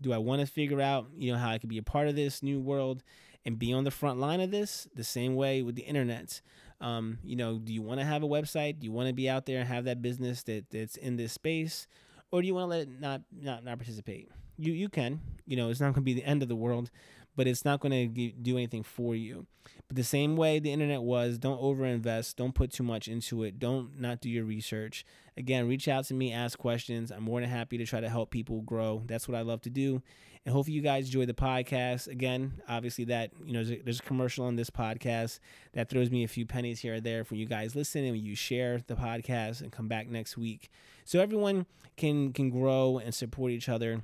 [0.00, 2.16] do I want to figure out, you know, how I could be a part of
[2.16, 3.02] this new world
[3.44, 4.88] and be on the front line of this?
[4.94, 6.40] The same way with the internet.
[6.80, 8.80] Um, you know, do you want to have a website?
[8.80, 11.32] Do you want to be out there and have that business that that's in this
[11.32, 11.86] space,
[12.32, 14.28] or do you want to let it not not not participate?
[14.58, 15.20] You you can.
[15.46, 16.90] You know, it's not going to be the end of the world,
[17.36, 19.46] but it's not going to do anything for you.
[19.88, 23.58] But the same way the internet was, don't overinvest, don't put too much into it,
[23.58, 25.04] don't not do your research.
[25.36, 27.10] Again, reach out to me, ask questions.
[27.10, 29.02] I'm more than happy to try to help people grow.
[29.06, 30.02] That's what I love to do.
[30.44, 32.08] And hopefully you guys enjoy the podcast.
[32.08, 35.38] Again, obviously that, you know, there's a, there's a commercial on this podcast
[35.72, 38.34] that throws me a few pennies here or there for you guys listening and you
[38.34, 40.68] share the podcast and come back next week.
[41.04, 44.02] So everyone can can grow and support each other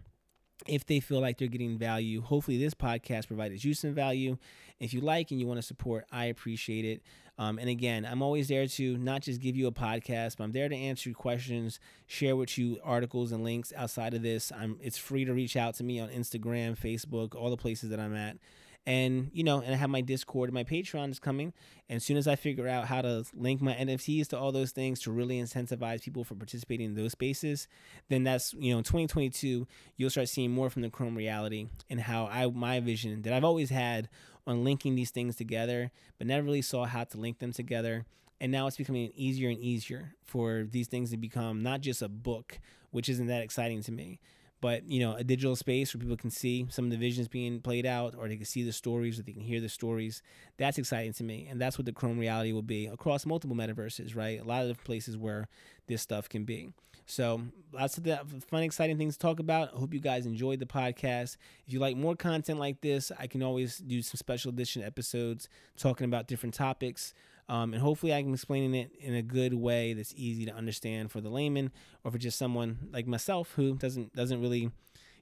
[0.67, 2.21] if they feel like they're getting value.
[2.21, 4.39] Hopefully, this podcast provided you some value.
[4.81, 7.03] If you like and you want to support, I appreciate it.
[7.39, 10.53] Um, and again, I'm always there to not just give you a podcast, but I'm
[10.53, 14.51] there to answer questions, share with you articles and links outside of this.
[14.51, 18.01] I'm, it's free to reach out to me on Instagram, Facebook, all the places that
[18.01, 18.39] I'm at
[18.87, 21.53] and you know and i have my discord and my patreon is coming.
[21.89, 24.73] And as soon as i figure out how to link my nfts to all those
[24.73, 27.69] things to really incentivize people for participating in those spaces
[28.09, 32.01] then that's you know in 2022 you'll start seeing more from the chrome reality and
[32.01, 34.09] how i my vision that i've always had
[34.49, 38.07] on linking these things together but never really saw how to link them together.
[38.41, 42.09] And now it's becoming easier and easier for these things to become not just a
[42.09, 42.59] book
[42.91, 44.19] which isn't that exciting to me
[44.61, 47.61] but you know a digital space where people can see some of the visions being
[47.61, 50.23] played out or they can see the stories or they can hear the stories
[50.57, 54.17] that's exciting to me and that's what the chrome reality will be across multiple metaverses
[54.17, 54.41] right?
[54.41, 55.49] A lot of the places where
[55.87, 56.71] this stuff can be.
[57.07, 57.41] So
[57.73, 59.75] lots of the fun exciting things to talk about.
[59.75, 61.39] I hope you guys enjoyed the podcast.
[61.67, 65.49] If you like more content like this i can always do some special edition episodes
[65.77, 67.15] talking about different topics
[67.49, 71.11] um, and hopefully, I can explain it in a good way that's easy to understand
[71.11, 71.71] for the layman,
[72.05, 74.71] or for just someone like myself who doesn't doesn't really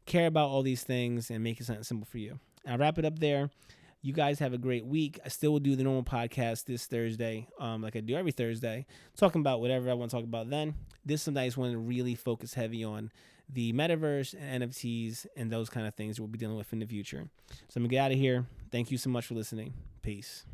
[0.07, 2.39] care about all these things and make it something simple for you.
[2.67, 3.51] I'll wrap it up there.
[4.03, 5.19] You guys have a great week.
[5.25, 8.87] I still will do the normal podcast this Thursday, um, like I do every Thursday,
[9.17, 10.75] talking about whatever I want to talk about then.
[11.05, 13.11] This is I just want to really focus heavy on
[13.49, 16.87] the metaverse and NFTs and those kind of things we'll be dealing with in the
[16.87, 17.29] future.
[17.69, 18.47] So I'm going to get out of here.
[18.71, 19.75] Thank you so much for listening.
[20.03, 20.45] Peace.